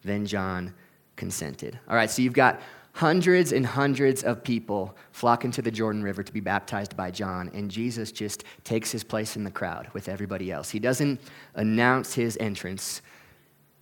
Then 0.03 0.27
John 0.27 0.75
consented. 1.17 1.79
All 1.89 1.97
right, 1.97 2.11
so 2.11 2.23
you've 2.23 2.33
got 2.33 2.61
hundreds 2.93 3.53
and 3.53 3.65
hundreds 3.65 4.25
of 4.25 4.43
people 4.43 4.97
flocking 5.13 5.51
to 5.53 5.63
the 5.63 5.71
Jordan 5.71 6.03
River 6.03 6.23
to 6.23 6.33
be 6.33 6.41
baptized 6.41 6.97
by 6.97 7.11
John, 7.11 7.51
and 7.55 7.71
Jesus 7.71 8.11
just 8.11 8.45
takes 8.65 8.91
his 8.91 9.05
place 9.05 9.37
in 9.37 9.45
the 9.45 9.51
crowd 9.51 9.89
with 9.93 10.09
everybody 10.09 10.51
else. 10.51 10.71
He 10.71 10.79
doesn't 10.79 11.21
announce 11.55 12.15
his 12.15 12.37
entrance. 12.41 13.03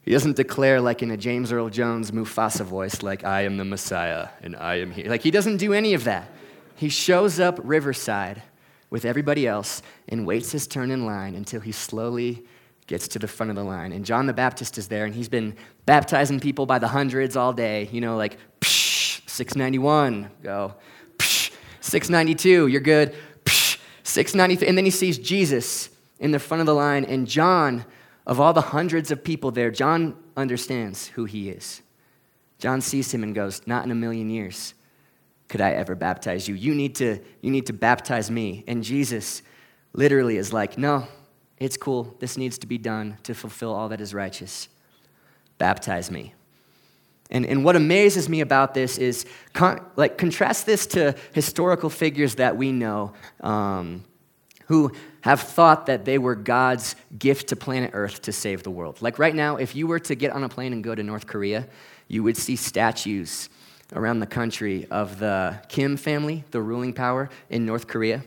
He 0.02 0.12
doesn't 0.12 0.36
declare 0.36 0.80
like 0.80 1.02
in 1.02 1.10
a 1.10 1.16
James 1.16 1.52
Earl 1.52 1.70
Jones 1.70 2.10
Mufasa 2.10 2.64
voice, 2.64 3.02
like, 3.02 3.24
I 3.24 3.42
am 3.42 3.56
the 3.56 3.64
Messiah 3.64 4.28
and 4.42 4.54
I 4.56 4.76
am 4.76 4.90
here. 4.90 5.08
Like, 5.08 5.22
he 5.22 5.30
doesn't 5.30 5.56
do 5.56 5.72
any 5.72 5.94
of 5.94 6.04
that. 6.04 6.30
He 6.76 6.88
shows 6.88 7.40
up 7.40 7.58
riverside 7.62 8.42
with 8.90 9.04
everybody 9.04 9.46
else 9.46 9.82
and 10.08 10.26
waits 10.26 10.52
his 10.52 10.66
turn 10.66 10.90
in 10.90 11.04
line 11.04 11.34
until 11.34 11.60
he 11.60 11.72
slowly 11.72 12.44
gets 12.86 13.06
to 13.08 13.18
the 13.18 13.28
front 13.28 13.50
of 13.50 13.56
the 13.56 13.64
line. 13.64 13.92
And 13.92 14.04
John 14.04 14.26
the 14.26 14.32
Baptist 14.32 14.78
is 14.78 14.88
there, 14.88 15.04
and 15.04 15.14
he's 15.14 15.28
been 15.28 15.54
baptizing 15.84 16.40
people 16.40 16.66
by 16.66 16.78
the 16.78 16.88
hundreds 16.88 17.36
all 17.36 17.52
day. 17.52 17.88
You 17.92 18.00
know, 18.00 18.16
like, 18.16 18.38
psh, 18.60 19.28
691, 19.28 20.30
go. 20.42 20.74
Psh, 21.18 21.50
692, 21.80 22.68
you're 22.68 22.80
good. 22.80 23.14
Psh, 23.44 23.78
693. 24.04 24.66
And 24.66 24.78
then 24.78 24.84
he 24.86 24.90
sees 24.90 25.18
Jesus 25.18 25.90
in 26.18 26.30
the 26.30 26.38
front 26.38 26.60
of 26.60 26.66
the 26.66 26.74
line, 26.74 27.04
and 27.04 27.26
John, 27.26 27.84
of 28.26 28.40
all 28.40 28.52
the 28.52 28.60
hundreds 28.60 29.10
of 29.10 29.22
people 29.22 29.50
there, 29.50 29.70
John 29.70 30.16
understands 30.36 31.08
who 31.08 31.26
he 31.26 31.50
is. 31.50 31.82
John 32.58 32.80
sees 32.80 33.12
him 33.12 33.22
and 33.22 33.34
goes, 33.34 33.60
Not 33.66 33.84
in 33.84 33.90
a 33.90 33.94
million 33.94 34.30
years 34.30 34.74
could 35.48 35.60
I 35.60 35.72
ever 35.72 35.94
baptize 35.94 36.46
you? 36.46 36.54
You 36.54 36.74
need 36.74 36.94
to, 36.96 37.18
you 37.40 37.50
need 37.50 37.66
to 37.66 37.72
baptize 37.72 38.30
me. 38.30 38.64
And 38.68 38.84
Jesus 38.84 39.42
literally 39.92 40.36
is 40.36 40.52
like, 40.52 40.78
No, 40.78 41.08
it's 41.56 41.76
cool. 41.76 42.14
This 42.20 42.36
needs 42.36 42.58
to 42.58 42.66
be 42.66 42.78
done 42.78 43.18
to 43.24 43.34
fulfill 43.34 43.72
all 43.72 43.88
that 43.88 44.00
is 44.00 44.14
righteous. 44.14 44.68
Baptize 45.56 46.10
me. 46.10 46.34
And, 47.30 47.44
and 47.44 47.64
what 47.64 47.76
amazes 47.76 48.28
me 48.28 48.40
about 48.40 48.74
this 48.74 48.96
is, 48.96 49.26
con- 49.52 49.84
like, 49.96 50.16
contrast 50.16 50.64
this 50.64 50.86
to 50.88 51.14
historical 51.34 51.90
figures 51.90 52.36
that 52.36 52.56
we 52.56 52.72
know 52.72 53.12
um, 53.40 54.04
who 54.66 54.92
have 55.22 55.40
thought 55.40 55.86
that 55.86 56.06
they 56.06 56.16
were 56.16 56.34
God's 56.34 56.96
gift 57.18 57.48
to 57.48 57.56
planet 57.56 57.90
Earth 57.92 58.22
to 58.22 58.32
save 58.32 58.62
the 58.62 58.70
world. 58.70 59.02
Like, 59.02 59.18
right 59.18 59.34
now, 59.34 59.56
if 59.56 59.76
you 59.76 59.86
were 59.86 59.98
to 60.00 60.14
get 60.14 60.30
on 60.32 60.42
a 60.42 60.48
plane 60.48 60.72
and 60.72 60.82
go 60.82 60.94
to 60.94 61.02
North 61.02 61.26
Korea, 61.26 61.66
you 62.06 62.22
would 62.22 62.36
see 62.36 62.56
statues 62.56 63.50
around 63.94 64.20
the 64.20 64.26
country 64.26 64.86
of 64.90 65.18
the 65.18 65.58
Kim 65.68 65.96
family, 65.96 66.44
the 66.50 66.60
ruling 66.60 66.92
power 66.92 67.30
in 67.50 67.64
North 67.64 67.86
Korea. 67.86 68.22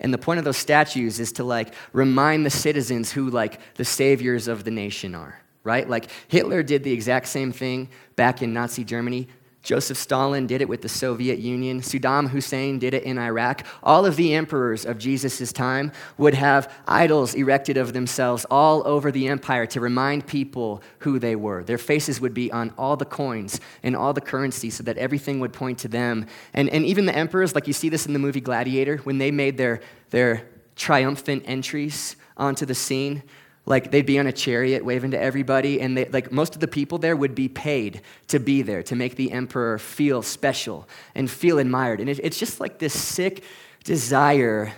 And 0.00 0.12
the 0.12 0.18
point 0.18 0.38
of 0.38 0.44
those 0.44 0.56
statues 0.56 1.20
is 1.20 1.32
to 1.32 1.44
like 1.44 1.72
remind 1.92 2.44
the 2.44 2.50
citizens 2.50 3.12
who 3.12 3.30
like 3.30 3.60
the 3.76 3.84
saviors 3.84 4.48
of 4.48 4.64
the 4.64 4.70
nation 4.70 5.14
are, 5.14 5.40
right? 5.62 5.88
Like 5.88 6.10
Hitler 6.28 6.62
did 6.62 6.84
the 6.84 6.92
exact 6.92 7.28
same 7.28 7.52
thing 7.52 7.88
back 8.16 8.42
in 8.42 8.52
Nazi 8.52 8.84
Germany. 8.84 9.28
Joseph 9.64 9.96
Stalin 9.96 10.46
did 10.46 10.60
it 10.60 10.68
with 10.68 10.82
the 10.82 10.90
Soviet 10.90 11.38
Union. 11.38 11.80
Saddam 11.80 12.28
Hussein 12.28 12.78
did 12.78 12.92
it 12.92 13.02
in 13.02 13.18
Iraq. 13.18 13.64
All 13.82 14.04
of 14.04 14.16
the 14.16 14.34
emperors 14.34 14.84
of 14.84 14.98
Jesus' 14.98 15.54
time 15.54 15.90
would 16.18 16.34
have 16.34 16.70
idols 16.86 17.34
erected 17.34 17.78
of 17.78 17.94
themselves 17.94 18.44
all 18.50 18.86
over 18.86 19.10
the 19.10 19.26
empire 19.26 19.64
to 19.66 19.80
remind 19.80 20.26
people 20.26 20.82
who 20.98 21.18
they 21.18 21.34
were. 21.34 21.64
Their 21.64 21.78
faces 21.78 22.20
would 22.20 22.34
be 22.34 22.52
on 22.52 22.74
all 22.76 22.98
the 22.98 23.06
coins 23.06 23.58
and 23.82 23.96
all 23.96 24.12
the 24.12 24.20
currency 24.20 24.68
so 24.68 24.82
that 24.82 24.98
everything 24.98 25.40
would 25.40 25.54
point 25.54 25.78
to 25.78 25.88
them. 25.88 26.26
And, 26.52 26.68
and 26.68 26.84
even 26.84 27.06
the 27.06 27.16
emperors, 27.16 27.54
like 27.54 27.66
you 27.66 27.72
see 27.72 27.88
this 27.88 28.04
in 28.04 28.12
the 28.12 28.18
movie 28.18 28.42
Gladiator, 28.42 28.98
when 28.98 29.16
they 29.16 29.30
made 29.30 29.56
their, 29.56 29.80
their 30.10 30.46
triumphant 30.76 31.42
entries 31.46 32.16
onto 32.36 32.66
the 32.66 32.74
scene, 32.74 33.22
like 33.66 33.90
they'd 33.90 34.06
be 34.06 34.18
on 34.18 34.26
a 34.26 34.32
chariot 34.32 34.84
waving 34.84 35.12
to 35.12 35.20
everybody 35.20 35.80
and 35.80 35.96
they, 35.96 36.04
like 36.06 36.30
most 36.30 36.54
of 36.54 36.60
the 36.60 36.68
people 36.68 36.98
there 36.98 37.16
would 37.16 37.34
be 37.34 37.48
paid 37.48 38.02
to 38.28 38.38
be 38.38 38.62
there 38.62 38.82
to 38.82 38.94
make 38.94 39.16
the 39.16 39.32
emperor 39.32 39.78
feel 39.78 40.22
special 40.22 40.88
and 41.14 41.30
feel 41.30 41.58
admired 41.58 42.00
and 42.00 42.08
it, 42.08 42.20
it's 42.22 42.38
just 42.38 42.60
like 42.60 42.78
this 42.78 42.92
sick 42.92 43.44
desire 43.84 44.72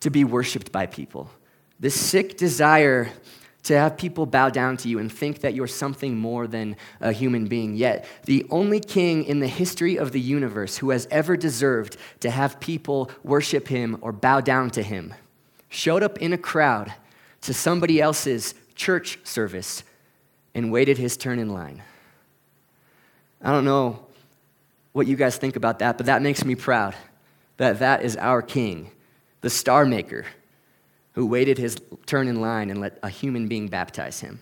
to 0.00 0.10
be 0.10 0.24
worshiped 0.24 0.72
by 0.72 0.86
people 0.86 1.30
this 1.80 1.98
sick 1.98 2.36
desire 2.36 3.08
to 3.64 3.78
have 3.78 3.96
people 3.96 4.26
bow 4.26 4.50
down 4.50 4.76
to 4.76 4.88
you 4.88 4.98
and 4.98 5.10
think 5.10 5.40
that 5.40 5.54
you're 5.54 5.66
something 5.66 6.16
more 6.16 6.46
than 6.46 6.76
a 7.00 7.12
human 7.12 7.46
being. 7.46 7.74
Yet, 7.74 8.06
the 8.24 8.46
only 8.50 8.78
king 8.78 9.24
in 9.24 9.40
the 9.40 9.48
history 9.48 9.98
of 9.98 10.12
the 10.12 10.20
universe 10.20 10.76
who 10.76 10.90
has 10.90 11.08
ever 11.10 11.36
deserved 11.36 11.96
to 12.20 12.30
have 12.30 12.60
people 12.60 13.10
worship 13.22 13.68
him 13.68 13.98
or 14.02 14.12
bow 14.12 14.40
down 14.40 14.70
to 14.70 14.82
him 14.82 15.14
showed 15.70 16.02
up 16.02 16.18
in 16.18 16.32
a 16.32 16.38
crowd 16.38 16.92
to 17.44 17.54
somebody 17.54 18.00
else's 18.00 18.54
church 18.74 19.18
service 19.24 19.84
and 20.54 20.70
waited 20.72 20.98
his 20.98 21.16
turn 21.16 21.38
in 21.38 21.50
line. 21.50 21.82
I 23.40 23.52
don't 23.52 23.64
know 23.64 24.06
what 24.92 25.06
you 25.06 25.16
guys 25.16 25.36
think 25.36 25.56
about 25.56 25.80
that, 25.80 25.96
but 25.96 26.06
that 26.06 26.22
makes 26.22 26.44
me 26.44 26.54
proud 26.54 26.94
that 27.56 27.78
that 27.80 28.02
is 28.02 28.16
our 28.16 28.42
king, 28.42 28.90
the 29.42 29.50
star 29.50 29.84
maker, 29.84 30.24
who 31.12 31.26
waited 31.26 31.58
his 31.58 31.76
turn 32.06 32.28
in 32.28 32.40
line 32.40 32.70
and 32.70 32.80
let 32.80 32.98
a 33.02 33.08
human 33.08 33.46
being 33.46 33.68
baptize 33.68 34.20
him. 34.20 34.40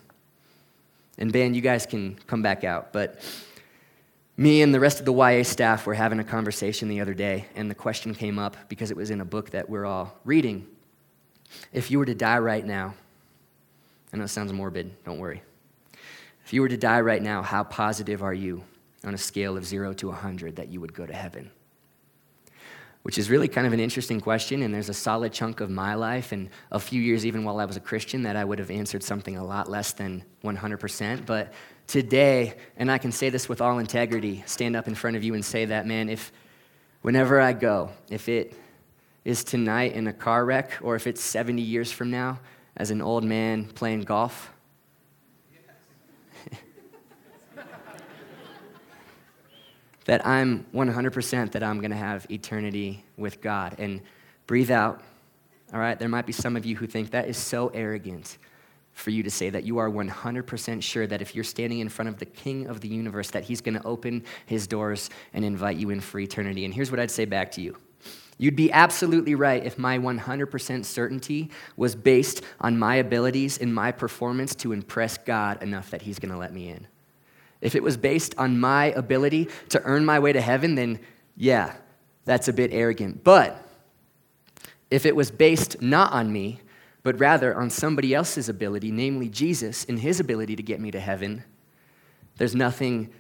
And 1.19 1.33
Ben, 1.33 1.55
you 1.55 1.61
guys 1.61 1.85
can 1.85 2.17
come 2.27 2.43
back 2.43 2.65
out, 2.65 2.93
but 2.93 3.21
me 4.37 4.63
and 4.63 4.75
the 4.75 4.81
rest 4.81 4.99
of 4.99 5.05
the 5.05 5.13
YA 5.13 5.43
staff 5.43 5.87
were 5.87 5.95
having 5.95 6.19
a 6.19 6.25
conversation 6.25 6.89
the 6.89 7.01
other 7.01 7.15
day, 7.15 7.47
and 7.55 7.71
the 7.71 7.75
question 7.75 8.15
came 8.15 8.39
up 8.39 8.57
because 8.69 8.91
it 8.91 8.97
was 8.97 9.11
in 9.11 9.21
a 9.21 9.25
book 9.25 9.51
that 9.51 9.69
we're 9.69 9.85
all 9.85 10.19
reading. 10.25 10.67
If 11.73 11.91
you 11.91 11.99
were 11.99 12.07
to 12.07 12.15
die 12.15 12.39
right 12.39 12.65
now, 12.65 12.95
I 14.13 14.19
know 14.19 14.25
it 14.25 14.29
sounds 14.29 14.53
morbid, 14.53 15.05
don't 15.05 15.19
worry. 15.19 15.43
If 16.45 16.53
you 16.53 16.61
were 16.61 16.69
to 16.69 16.77
die 16.77 17.01
right 17.01 17.23
now, 17.23 17.43
how 17.43 17.65
positive 17.65 18.23
are 18.23 18.35
you 18.35 18.63
on 19.05 19.15
a 19.15 19.19
scale 19.19 19.57
of 19.57 19.65
zero 19.65 19.93
to 19.95 20.09
100 20.09 20.57
that 20.57 20.69
you 20.69 20.81
would 20.81 20.93
go 20.93 21.07
to 21.07 21.13
heaven? 21.13 21.51
Which 23.05 23.19
is 23.19 23.31
really 23.31 23.49
kind 23.49 23.67
of 23.67 23.73
an 23.73 23.81
interesting 23.81 24.21
question, 24.21 24.63
and 24.63 24.73
there's 24.73 24.89
a 24.89 24.95
solid 24.95 25.33
chunk 25.33 25.61
of 25.61 25.71
my 25.71 25.95
life 25.95 26.33
and 26.33 26.51
a 26.71 26.79
few 26.79 27.01
years 27.01 27.27
even 27.27 27.43
while 27.43 27.59
I 27.59 27.65
was 27.65 27.77
a 27.77 27.81
Christian 27.81 28.23
that 28.25 28.37
I 28.37 28.45
would 28.45 28.59
have 28.59 28.71
answered 28.71 29.03
something 29.03 29.37
a 29.37 29.45
lot 29.45 29.69
less 29.69 29.93
than 29.93 30.25
100%. 30.45 31.27
But 31.27 31.53
today, 31.87 32.55
and 32.77 32.91
I 32.91 32.99
can 32.99 33.11
say 33.11 33.29
this 33.29 33.49
with 33.49 33.61
all 33.61 33.79
integrity, 33.79 34.45
stand 34.47 34.77
up 34.77 34.87
in 34.87 34.95
front 34.95 35.17
of 35.17 35.25
you 35.25 35.35
and 35.35 35.45
say 35.45 35.65
that, 35.65 35.87
man, 35.87 36.09
if 36.09 36.33
whenever 37.01 37.41
I 37.41 37.55
go, 37.55 37.91
if 38.09 38.29
it 38.29 38.55
is 39.25 39.45
tonight 39.45 39.93
in 39.93 40.07
a 40.07 40.13
car 40.13 40.45
wreck, 40.45 40.79
or 40.83 40.97
if 40.97 41.07
it's 41.07 41.23
70 41.23 41.63
years 41.63 41.93
from 41.93 42.11
now 42.11 42.41
as 42.77 42.91
an 42.91 43.01
old 43.01 43.25
man 43.25 43.67
playing 43.67 44.03
golf? 44.03 44.51
that 50.07 50.27
I'm 50.27 50.67
100% 50.75 51.53
that 51.53 51.63
I'm 51.63 51.79
going 51.79 51.93
to 51.93 51.97
have 51.97 52.27
eternity 52.31 53.05
with 53.17 53.41
God. 53.41 53.77
And 53.79 54.01
breathe 54.47 54.71
out. 54.71 55.01
All 55.73 55.81
right, 55.81 55.99
there 55.99 56.09
might 56.09 56.27
be 56.27 56.33
some 56.33 56.57
of 56.57 56.67
you 56.67 56.77
who 56.77 56.87
think 56.87 57.11
that 57.13 57.29
is 57.29 57.37
so 57.37 57.69
arrogant 57.69 58.39
for 58.93 59.11
you 59.11 59.23
to 59.23 59.31
say 59.31 59.49
that 59.49 59.65
you 59.65 59.79
are 59.79 59.89
100% 59.89 60.83
sure 60.83 61.07
that 61.07 61.23
if 61.23 61.35
you're 61.35 61.45
standing 61.45 61.79
in 61.79 61.89
front 61.89 62.09
of 62.11 62.19
the 62.19 62.27
king 62.27 62.67
of 62.67 62.81
the 62.81 62.89
universe 62.89 63.31
that 63.31 63.45
he's 63.45 63.63
going 63.63 63.75
to 63.75 63.87
open 63.87 64.23
his 64.45 64.67
doors 64.67 65.09
and 65.33 65.45
invite 65.45 65.79
you 65.79 65.89
in 65.89 66.01
for 66.01 66.19
eternity. 66.19 66.67
And 66.67 66.75
here's 66.75 66.91
what 66.91 67.01
I'd 67.01 67.11
say 67.11 67.25
back 67.25 67.51
to 67.53 67.63
you. 67.63 67.77
You'd 68.39 68.57
be 68.57 68.73
absolutely 68.73 69.35
right 69.35 69.65
if 69.65 69.79
my 69.79 69.99
100% 69.99 70.85
certainty 70.85 71.51
was 71.77 71.95
based 71.95 72.43
on 72.61 72.79
my 72.79 72.97
abilities 72.97 73.59
and 73.59 73.75
my 73.75 73.93
performance 73.93 74.55
to 74.57 74.73
impress 74.73 75.19
God 75.19 75.63
enough 75.63 75.91
that 75.91 76.03
He's 76.03 76.19
going 76.19 76.33
to 76.33 76.39
let 76.39 76.53
me 76.53 76.69
in. 76.69 76.87
If 77.61 77.77
it 77.77 77.83
was 77.83 77.97
based 77.97 78.35
on 78.39 78.59
my 78.59 78.87
ability 78.87 79.49
to 79.69 79.81
earn 79.85 80.05
my 80.05 80.19
way 80.19 80.33
to 80.33 80.41
heaven, 80.41 80.75
then 80.75 80.99
yeah, 81.37 81.75
that's 82.25 82.49
a 82.49 82.53
bit 82.53 82.73
arrogant. 82.73 83.23
But 83.23 83.65
if 84.91 85.07
it 85.07 85.15
was 85.15 85.31
based 85.31 85.81
not 85.81 86.13
on 86.13 86.33
me, 86.33 86.61
but 87.03 87.19
rather 87.19 87.57
on 87.57 87.71
somebody 87.71 88.15
else's 88.15 88.49
ability, 88.49 88.91
namely 88.91 89.29
Jesus 89.29 89.85
and 89.85 89.99
his 89.99 90.21
ability 90.21 90.57
to 90.57 90.63
get 90.63 90.81
me 90.81 90.91
to 90.91 91.01
heaven, 91.01 91.45
there's 92.37 92.55
nothing 92.55 93.13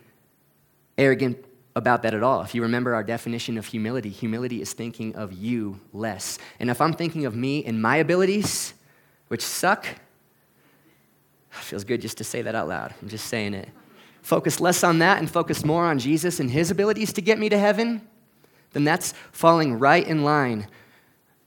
arrogant 0.98 1.44
about 1.74 2.02
that 2.02 2.14
at 2.14 2.22
all. 2.22 2.42
If 2.42 2.54
you 2.54 2.62
remember 2.62 2.94
our 2.94 3.02
definition 3.02 3.56
of 3.56 3.66
humility, 3.66 4.10
humility 4.10 4.60
is 4.60 4.72
thinking 4.72 5.14
of 5.16 5.32
you 5.32 5.80
less. 5.92 6.38
And 6.60 6.70
if 6.70 6.80
I'm 6.80 6.92
thinking 6.92 7.24
of 7.24 7.34
me 7.34 7.64
and 7.64 7.80
my 7.80 7.96
abilities, 7.96 8.74
which 9.28 9.42
suck, 9.42 9.86
feels 11.50 11.84
good 11.84 12.00
just 12.00 12.18
to 12.18 12.24
say 12.24 12.42
that 12.42 12.54
out 12.54 12.68
loud. 12.68 12.94
I'm 13.00 13.08
just 13.08 13.26
saying 13.26 13.54
it. 13.54 13.68
Focus 14.22 14.60
less 14.60 14.84
on 14.84 14.98
that 14.98 15.18
and 15.18 15.30
focus 15.30 15.64
more 15.64 15.84
on 15.84 15.98
Jesus 15.98 16.40
and 16.40 16.50
his 16.50 16.70
abilities 16.70 17.12
to 17.14 17.20
get 17.20 17.38
me 17.38 17.48
to 17.48 17.58
heaven, 17.58 18.06
then 18.72 18.84
that's 18.84 19.14
falling 19.32 19.78
right 19.78 20.06
in 20.06 20.22
line 20.22 20.66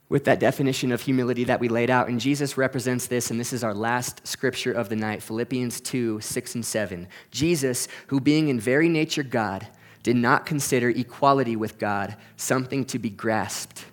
with 0.08 0.24
that 0.24 0.38
definition 0.38 0.92
of 0.92 1.00
humility 1.00 1.44
that 1.44 1.58
we 1.58 1.68
laid 1.68 1.90
out. 1.90 2.08
And 2.08 2.20
Jesus 2.20 2.56
represents 2.56 3.06
this, 3.06 3.30
and 3.30 3.40
this 3.40 3.52
is 3.52 3.64
our 3.64 3.74
last 3.74 4.26
scripture 4.26 4.72
of 4.72 4.88
the 4.88 4.96
night 4.96 5.22
Philippians 5.22 5.80
2 5.80 6.20
6 6.20 6.54
and 6.54 6.64
7. 6.64 7.08
Jesus, 7.30 7.88
who 8.08 8.20
being 8.20 8.48
in 8.48 8.60
very 8.60 8.88
nature 8.88 9.24
God, 9.24 9.66
did 10.06 10.14
not 10.14 10.46
consider 10.46 10.88
equality 10.88 11.56
with 11.56 11.78
God 11.80 12.14
something 12.36 12.84
to 12.84 12.96
be 12.96 13.10
grasped. 13.10 13.84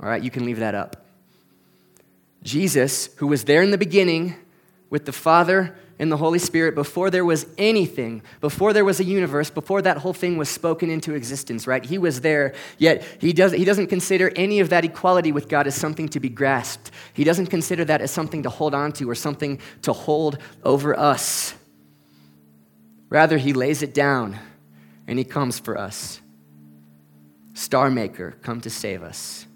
All 0.00 0.08
right, 0.08 0.22
you 0.22 0.30
can 0.30 0.46
leave 0.46 0.60
that 0.60 0.74
up. 0.74 1.04
Jesus, 2.42 3.10
who 3.18 3.26
was 3.26 3.44
there 3.44 3.60
in 3.60 3.70
the 3.70 3.76
beginning 3.76 4.34
with 4.88 5.04
the 5.04 5.12
Father 5.12 5.76
and 5.98 6.10
the 6.10 6.16
Holy 6.16 6.38
Spirit 6.38 6.74
before 6.74 7.10
there 7.10 7.22
was 7.22 7.44
anything, 7.58 8.22
before 8.40 8.72
there 8.72 8.82
was 8.86 8.98
a 8.98 9.04
universe, 9.04 9.50
before 9.50 9.82
that 9.82 9.98
whole 9.98 10.14
thing 10.14 10.38
was 10.38 10.48
spoken 10.48 10.88
into 10.88 11.12
existence, 11.12 11.66
right? 11.66 11.84
He 11.84 11.98
was 11.98 12.22
there, 12.22 12.54
yet 12.78 13.04
he, 13.20 13.34
does, 13.34 13.52
he 13.52 13.66
doesn't 13.66 13.88
consider 13.88 14.32
any 14.36 14.60
of 14.60 14.70
that 14.70 14.86
equality 14.86 15.32
with 15.32 15.50
God 15.50 15.66
as 15.66 15.74
something 15.74 16.08
to 16.08 16.18
be 16.18 16.30
grasped. 16.30 16.90
He 17.12 17.24
doesn't 17.24 17.48
consider 17.48 17.84
that 17.84 18.00
as 18.00 18.10
something 18.10 18.42
to 18.44 18.48
hold 18.48 18.72
on 18.72 18.90
to 18.92 19.10
or 19.10 19.14
something 19.14 19.60
to 19.82 19.92
hold 19.92 20.38
over 20.64 20.98
us. 20.98 21.52
Rather, 23.10 23.36
he 23.36 23.52
lays 23.52 23.82
it 23.82 23.92
down 23.92 24.38
and 25.06 25.18
he 25.18 25.24
comes 25.24 25.58
for 25.58 25.78
us. 25.78 26.20
Star 27.54 27.90
Maker, 27.90 28.36
come 28.42 28.60
to 28.60 28.70
save 28.70 29.02
us. 29.02 29.46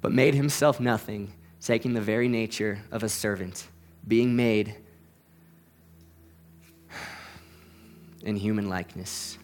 But 0.00 0.12
made 0.12 0.34
himself 0.34 0.80
nothing, 0.80 1.32
taking 1.60 1.92
the 1.92 2.00
very 2.00 2.28
nature 2.28 2.80
of 2.90 3.02
a 3.02 3.08
servant, 3.08 3.68
being 4.06 4.36
made 4.36 4.76
in 8.22 8.36
human 8.36 8.68
likeness. 8.68 9.38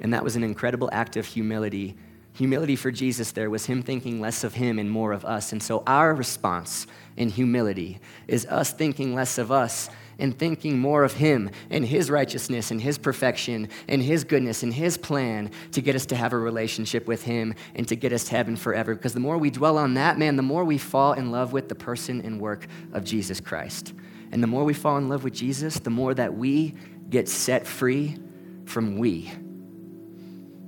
And 0.00 0.12
that 0.12 0.22
was 0.22 0.36
an 0.36 0.44
incredible 0.44 0.90
act 0.92 1.16
of 1.16 1.26
humility. 1.26 1.96
Humility 2.34 2.76
for 2.76 2.90
Jesus 2.90 3.32
there 3.32 3.48
was 3.48 3.66
him 3.66 3.82
thinking 3.82 4.20
less 4.20 4.44
of 4.44 4.54
him 4.54 4.78
and 4.78 4.90
more 4.90 5.12
of 5.12 5.24
us. 5.24 5.52
And 5.52 5.62
so 5.62 5.82
our 5.86 6.14
response 6.14 6.86
in 7.16 7.30
humility 7.30 7.98
is 8.28 8.46
us 8.46 8.72
thinking 8.72 9.14
less 9.14 9.38
of 9.38 9.50
us 9.50 9.88
and 10.18 10.38
thinking 10.38 10.78
more 10.78 11.04
of 11.04 11.14
Him 11.14 11.50
and 11.70 11.84
His 11.84 12.10
righteousness 12.10 12.70
and 12.70 12.80
His 12.80 12.98
perfection 12.98 13.68
and 13.88 14.02
His 14.02 14.24
goodness 14.24 14.62
and 14.62 14.72
His 14.72 14.96
plan 14.96 15.50
to 15.72 15.80
get 15.80 15.94
us 15.94 16.06
to 16.06 16.16
have 16.16 16.32
a 16.32 16.38
relationship 16.38 17.06
with 17.06 17.22
Him 17.22 17.54
and 17.74 17.86
to 17.88 17.96
get 17.96 18.12
us 18.12 18.24
to 18.24 18.30
heaven 18.30 18.56
forever. 18.56 18.94
Because 18.94 19.14
the 19.14 19.20
more 19.20 19.38
we 19.38 19.50
dwell 19.50 19.78
on 19.78 19.94
that, 19.94 20.18
man, 20.18 20.36
the 20.36 20.42
more 20.42 20.64
we 20.64 20.78
fall 20.78 21.12
in 21.12 21.30
love 21.30 21.52
with 21.52 21.68
the 21.68 21.74
person 21.74 22.20
and 22.22 22.40
work 22.40 22.66
of 22.92 23.04
Jesus 23.04 23.40
Christ. 23.40 23.92
And 24.32 24.42
the 24.42 24.46
more 24.46 24.64
we 24.64 24.74
fall 24.74 24.98
in 24.98 25.08
love 25.08 25.24
with 25.24 25.34
Jesus, 25.34 25.78
the 25.78 25.90
more 25.90 26.14
that 26.14 26.34
we 26.34 26.74
get 27.10 27.28
set 27.28 27.66
free 27.66 28.16
from 28.64 28.98
we. 28.98 29.30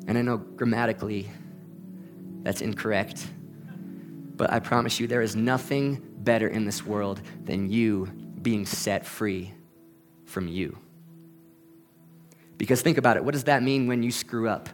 And 0.07 0.17
I 0.17 0.23
know 0.23 0.39
grammatically 0.39 1.29
that's 2.43 2.63
incorrect, 2.63 3.27
but 4.37 4.53
I 4.53 4.61
promise 4.61 5.01
you 5.01 5.07
there 5.07 5.21
is 5.21 5.35
nothing 5.35 6.01
better 6.19 6.49
in 6.49 6.65
this 6.65 6.87
world 6.87 7.21
than 7.45 7.69
you 7.69 8.09
being 8.43 8.67
set 8.67 9.07
free 9.07 9.53
from 10.25 10.49
you. 10.49 10.79
Because 12.57 12.83
think 12.83 12.99
about 12.99 13.17
it 13.17 13.25
what 13.25 13.33
does 13.33 13.45
that 13.45 13.63
mean 13.63 13.87
when 13.87 14.03
you 14.03 14.11
screw 14.11 14.49
up? 14.49 14.69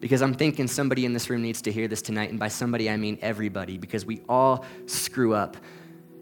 Because 0.00 0.22
I'm 0.22 0.34
thinking 0.34 0.66
somebody 0.66 1.04
in 1.04 1.12
this 1.12 1.28
room 1.28 1.42
needs 1.42 1.62
to 1.62 1.72
hear 1.72 1.86
this 1.86 2.00
tonight, 2.00 2.30
and 2.30 2.38
by 2.38 2.48
somebody 2.48 2.88
I 2.88 2.96
mean 2.96 3.18
everybody, 3.20 3.76
because 3.76 4.06
we 4.06 4.22
all 4.28 4.64
screw 4.86 5.34
up. 5.34 5.56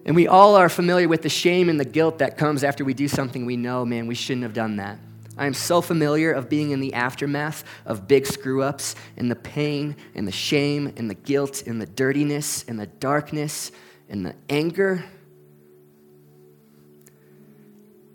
And 0.04 0.16
we 0.16 0.26
all 0.26 0.56
are 0.56 0.68
familiar 0.68 1.06
with 1.06 1.22
the 1.22 1.28
shame 1.28 1.68
and 1.68 1.78
the 1.78 1.84
guilt 1.84 2.18
that 2.18 2.36
comes 2.38 2.64
after 2.64 2.84
we 2.84 2.94
do 2.94 3.06
something 3.06 3.44
we 3.44 3.56
know, 3.56 3.84
man, 3.84 4.06
we 4.06 4.14
shouldn't 4.14 4.42
have 4.42 4.54
done 4.54 4.76
that. 4.76 4.98
I 5.36 5.46
am 5.46 5.54
so 5.54 5.80
familiar 5.80 6.32
of 6.32 6.48
being 6.48 6.72
in 6.72 6.80
the 6.80 6.94
aftermath 6.94 7.62
of 7.86 8.08
big 8.08 8.26
screw 8.26 8.62
ups 8.62 8.96
and 9.16 9.30
the 9.30 9.36
pain 9.36 9.94
and 10.16 10.26
the 10.26 10.32
shame 10.32 10.92
and 10.96 11.08
the 11.08 11.14
guilt 11.14 11.62
and 11.66 11.80
the 11.80 11.86
dirtiness 11.86 12.64
and 12.66 12.80
the 12.80 12.86
darkness 12.86 13.70
and 14.08 14.26
the 14.26 14.34
anger 14.48 15.04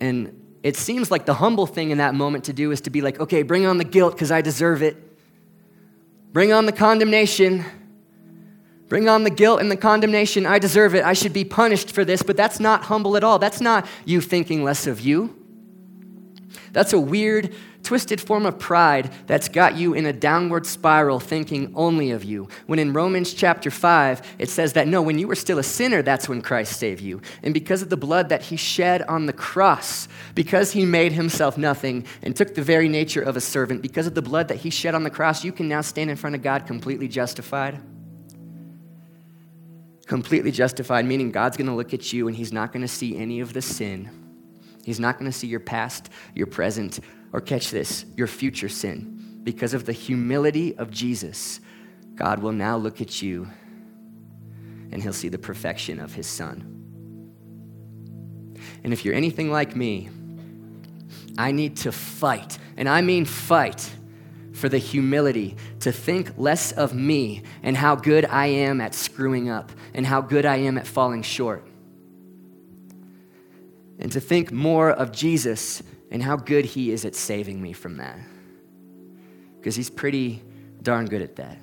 and 0.03 0.57
it 0.63 0.75
seems 0.75 1.09
like 1.09 1.25
the 1.25 1.33
humble 1.33 1.65
thing 1.65 1.91
in 1.91 1.99
that 1.99 2.13
moment 2.13 2.43
to 2.45 2.53
do 2.53 2.71
is 2.71 2.81
to 2.81 2.89
be 2.89 3.01
like, 3.01 3.19
okay, 3.21 3.41
bring 3.41 3.65
on 3.65 3.77
the 3.77 3.85
guilt 3.85 4.13
because 4.13 4.31
I 4.31 4.41
deserve 4.41 4.83
it. 4.83 4.97
Bring 6.33 6.51
on 6.51 6.65
the 6.65 6.73
condemnation. 6.73 7.63
Bring 8.89 9.07
on 9.07 9.23
the 9.23 9.29
guilt 9.29 9.61
and 9.61 9.71
the 9.71 9.77
condemnation. 9.77 10.45
I 10.45 10.59
deserve 10.59 10.93
it. 10.93 11.05
I 11.05 11.13
should 11.13 11.31
be 11.31 11.45
punished 11.45 11.91
for 11.91 12.03
this. 12.03 12.21
But 12.21 12.35
that's 12.35 12.59
not 12.59 12.83
humble 12.83 13.15
at 13.15 13.23
all. 13.23 13.39
That's 13.39 13.61
not 13.61 13.87
you 14.03 14.19
thinking 14.19 14.63
less 14.63 14.87
of 14.87 14.99
you. 14.99 15.35
That's 16.73 16.91
a 16.91 16.99
weird 16.99 17.53
twisted 17.83 18.19
form 18.19 18.45
of 18.45 18.57
pride 18.57 19.11
that's 19.27 19.49
got 19.49 19.75
you 19.75 19.93
in 19.93 20.05
a 20.05 20.13
downward 20.13 20.65
spiral 20.65 21.19
thinking 21.19 21.71
only 21.75 22.11
of 22.11 22.23
you. 22.23 22.47
When 22.65 22.79
in 22.79 22.93
Romans 22.93 23.33
chapter 23.33 23.69
5, 23.69 24.35
it 24.39 24.49
says 24.49 24.73
that 24.73 24.87
no, 24.87 25.01
when 25.01 25.19
you 25.19 25.27
were 25.27 25.35
still 25.35 25.59
a 25.59 25.63
sinner, 25.63 26.01
that's 26.01 26.29
when 26.29 26.41
Christ 26.41 26.79
saved 26.79 27.01
you. 27.01 27.21
And 27.43 27.53
because 27.53 27.81
of 27.81 27.89
the 27.89 27.97
blood 27.97 28.29
that 28.29 28.43
he 28.43 28.55
shed 28.55 29.01
on 29.03 29.25
the 29.25 29.33
cross, 29.33 30.07
because 30.33 30.71
he 30.71 30.85
made 30.85 31.11
himself 31.11 31.57
nothing 31.57 32.05
and 32.21 32.35
took 32.35 32.55
the 32.55 32.63
very 32.63 32.87
nature 32.87 33.21
of 33.21 33.37
a 33.37 33.41
servant, 33.41 33.81
because 33.81 34.07
of 34.07 34.15
the 34.15 34.21
blood 34.21 34.47
that 34.47 34.57
he 34.57 34.69
shed 34.69 34.95
on 34.95 35.03
the 35.03 35.09
cross, 35.09 35.43
you 35.43 35.51
can 35.51 35.67
now 35.67 35.81
stand 35.81 36.09
in 36.09 36.15
front 36.15 36.35
of 36.35 36.41
God 36.41 36.65
completely 36.65 37.07
justified 37.07 37.81
completely 40.05 40.51
justified, 40.51 41.05
meaning 41.05 41.31
God's 41.31 41.57
going 41.57 41.67
to 41.67 41.73
look 41.73 41.93
at 41.93 42.13
you 42.13 42.27
and 42.27 42.35
He's 42.35 42.51
not 42.51 42.71
going 42.71 42.81
to 42.81 42.87
see 42.87 43.17
any 43.17 43.39
of 43.39 43.53
the 43.53 43.61
sin. 43.61 44.09
He's 44.83 44.99
not 44.99 45.17
going 45.17 45.31
to 45.31 45.37
see 45.37 45.47
your 45.47 45.61
past, 45.61 46.09
your 46.35 46.47
present, 46.47 46.99
or 47.33 47.41
catch 47.41 47.71
this, 47.71 48.05
your 48.15 48.27
future 48.27 48.69
sin. 48.69 49.41
Because 49.43 49.73
of 49.73 49.85
the 49.85 49.91
humility 49.91 50.77
of 50.77 50.89
Jesus, 50.89 51.59
God 52.15 52.39
will 52.39 52.53
now 52.53 52.77
look 52.77 53.01
at 53.01 53.21
you 53.21 53.49
and 54.91 55.01
he'll 55.01 55.11
see 55.11 55.27
the 55.27 55.39
perfection 55.39 55.99
of 55.99 56.13
his 56.13 56.27
son. 56.27 56.69
And 58.83 58.93
if 58.93 59.03
you're 59.03 59.15
anything 59.15 59.51
like 59.51 59.75
me, 59.75 60.09
I 61.37 61.51
need 61.51 61.77
to 61.77 61.91
fight, 61.91 62.59
and 62.77 62.87
I 62.87 63.01
mean 63.01 63.25
fight, 63.25 63.91
for 64.51 64.69
the 64.69 64.77
humility 64.77 65.57
to 65.79 65.91
think 65.91 66.33
less 66.37 66.71
of 66.71 66.93
me 66.93 67.41
and 67.63 67.75
how 67.75 67.95
good 67.95 68.25
I 68.25 68.45
am 68.45 68.81
at 68.81 68.93
screwing 68.93 69.49
up 69.49 69.71
and 69.95 70.05
how 70.05 70.21
good 70.21 70.45
I 70.45 70.57
am 70.57 70.77
at 70.77 70.85
falling 70.85 71.23
short. 71.23 71.67
And 73.97 74.11
to 74.11 74.19
think 74.19 74.51
more 74.51 74.91
of 74.91 75.11
Jesus 75.11 75.81
and 76.13 76.23
how 76.23 76.37
good 76.37 76.63
He 76.63 76.91
is 76.91 77.03
at 77.03 77.15
saving 77.15 77.61
me 77.61 77.73
from 77.73 77.97
that. 77.97 78.17
Because 79.57 79.75
He's 79.75 79.89
pretty 79.89 80.41
darn 80.81 81.07
good 81.07 81.21
at 81.21 81.35
that. 81.35 81.57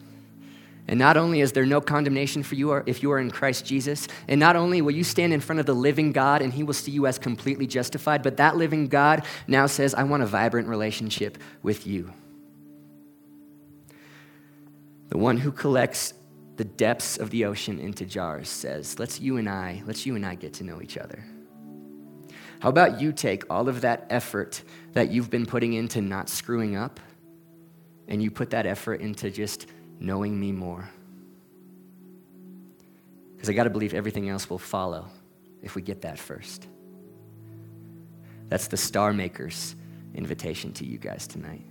And 0.88 0.98
not 0.98 1.16
only 1.16 1.40
is 1.40 1.52
there 1.52 1.64
no 1.64 1.80
condemnation 1.80 2.42
for 2.42 2.56
you 2.56 2.72
if 2.84 3.00
you 3.00 3.12
are 3.12 3.20
in 3.20 3.30
Christ 3.30 3.64
Jesus, 3.64 4.08
and 4.26 4.40
not 4.40 4.56
only 4.56 4.82
will 4.82 4.90
you 4.90 5.04
stand 5.04 5.32
in 5.32 5.40
front 5.40 5.60
of 5.60 5.66
the 5.66 5.74
living 5.74 6.10
God 6.10 6.42
and 6.42 6.52
he 6.52 6.64
will 6.64 6.74
see 6.74 6.90
you 6.90 7.06
as 7.06 7.16
completely 7.16 7.68
justified, 7.68 8.24
but 8.24 8.38
that 8.38 8.56
living 8.56 8.88
God 8.88 9.24
now 9.46 9.66
says, 9.66 9.94
I 9.94 10.02
want 10.02 10.24
a 10.24 10.26
vibrant 10.26 10.66
relationship 10.66 11.38
with 11.62 11.86
you. 11.86 12.12
The 15.10 15.18
one 15.18 15.36
who 15.36 15.52
collects 15.52 16.12
the 16.56 16.64
depths 16.64 17.18
of 17.18 17.30
the 17.30 17.44
ocean 17.44 17.78
into 17.78 18.04
jars 18.04 18.48
says, 18.48 18.98
Let's 18.98 19.20
you 19.20 19.36
and 19.36 19.48
I, 19.48 19.84
let's 19.86 20.04
you 20.06 20.16
and 20.16 20.26
I 20.26 20.34
get 20.34 20.54
to 20.54 20.64
know 20.64 20.82
each 20.82 20.98
other. 20.98 21.24
How 22.60 22.68
about 22.68 23.00
you 23.00 23.10
take 23.10 23.44
all 23.48 23.70
of 23.70 23.80
that 23.80 24.06
effort 24.10 24.62
that 24.92 25.10
you've 25.10 25.30
been 25.30 25.46
putting 25.46 25.72
into 25.72 26.02
not 26.02 26.28
screwing 26.28 26.76
up 26.76 27.00
and 28.06 28.22
you 28.22 28.30
put 28.30 28.50
that 28.50 28.66
effort 28.66 29.00
into 29.00 29.30
just 29.30 29.66
knowing 29.98 30.38
me 30.38 30.52
more? 30.52 30.88
Because 33.32 33.48
I 33.48 33.54
got 33.54 33.64
to 33.64 33.70
believe 33.70 33.94
everything 33.94 34.28
else 34.28 34.50
will 34.50 34.58
follow 34.58 35.06
if 35.62 35.74
we 35.74 35.80
get 35.80 36.02
that 36.02 36.18
first. 36.18 36.66
That's 38.50 38.68
the 38.68 38.76
Star 38.76 39.14
Makers 39.14 39.74
invitation 40.14 40.74
to 40.74 40.84
you 40.84 40.98
guys 40.98 41.26
tonight. 41.26 41.64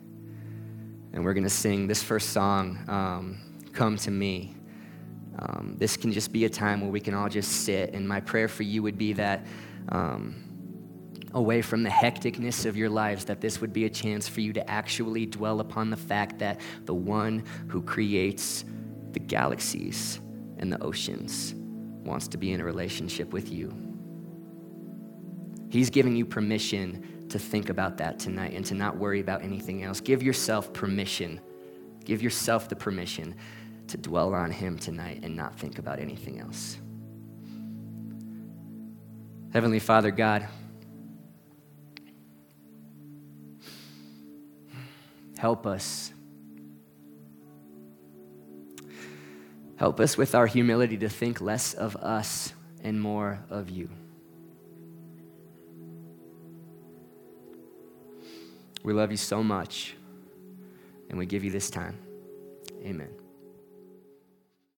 And 1.13 1.23
we're 1.23 1.33
going 1.33 1.43
to 1.43 1.51
sing 1.51 1.85
this 1.85 2.01
first 2.01 2.31
song, 2.31 2.79
um, 2.87 3.37
Come 3.73 3.95
to 3.97 4.09
Me. 4.09 4.55
Um, 5.37 5.75
this 5.77 5.97
can 5.97 6.11
just 6.11 6.31
be 6.31 6.45
a 6.45 6.49
time 6.49 6.81
where 6.81 6.89
we 6.89 6.99
can 6.99 7.13
all 7.13 7.29
just 7.29 7.51
sit. 7.63 7.93
And 7.93 8.07
my 8.07 8.21
prayer 8.21 8.47
for 8.47 8.63
you 8.63 8.81
would 8.81 8.97
be 8.97 9.13
that. 9.13 9.45
Um, 9.89 10.48
away 11.33 11.61
from 11.61 11.83
the 11.83 11.89
hecticness 11.89 12.65
of 12.65 12.75
your 12.75 12.89
lives, 12.89 13.25
that 13.25 13.41
this 13.41 13.61
would 13.61 13.73
be 13.73 13.85
a 13.85 13.89
chance 13.89 14.27
for 14.27 14.41
you 14.41 14.53
to 14.53 14.69
actually 14.69 15.25
dwell 15.25 15.59
upon 15.59 15.89
the 15.89 15.97
fact 15.97 16.39
that 16.39 16.59
the 16.85 16.93
one 16.93 17.43
who 17.67 17.81
creates 17.81 18.65
the 19.11 19.19
galaxies 19.19 20.19
and 20.57 20.71
the 20.71 20.81
oceans 20.81 21.53
wants 22.03 22.27
to 22.27 22.37
be 22.37 22.51
in 22.51 22.61
a 22.61 22.63
relationship 22.63 23.31
with 23.31 23.51
you. 23.51 23.73
He's 25.69 25.89
giving 25.89 26.15
you 26.15 26.25
permission 26.25 27.27
to 27.29 27.37
think 27.37 27.69
about 27.69 27.97
that 27.97 28.19
tonight 28.19 28.53
and 28.53 28.65
to 28.65 28.73
not 28.73 28.97
worry 28.97 29.19
about 29.19 29.43
anything 29.43 29.83
else. 29.83 30.01
Give 30.01 30.23
yourself 30.23 30.73
permission. 30.73 31.39
Give 32.03 32.23
yourself 32.23 32.69
the 32.69 32.75
permission 32.75 33.35
to 33.87 33.97
dwell 33.97 34.33
on 34.33 34.51
Him 34.51 34.79
tonight 34.79 35.19
and 35.23 35.35
not 35.35 35.59
think 35.59 35.77
about 35.77 35.99
anything 35.99 36.39
else. 36.39 36.79
Heavenly 39.53 39.79
Father, 39.79 40.11
God, 40.11 40.47
help 45.39 45.65
us. 45.65 46.11
Help 49.77 50.01
us 50.01 50.17
with 50.17 50.35
our 50.35 50.45
humility 50.45 50.97
to 50.97 51.07
think 51.07 51.39
less 51.39 51.73
of 51.73 51.95
us 51.95 52.51
and 52.83 53.01
more 53.01 53.39
of 53.49 53.69
you. 53.69 53.89
We 58.83 58.91
love 58.91 59.11
you 59.11 59.17
so 59.17 59.41
much, 59.41 59.95
and 61.09 61.17
we 61.17 61.25
give 61.25 61.45
you 61.45 61.51
this 61.51 61.69
time. 61.69 61.97
Amen. 62.83 63.18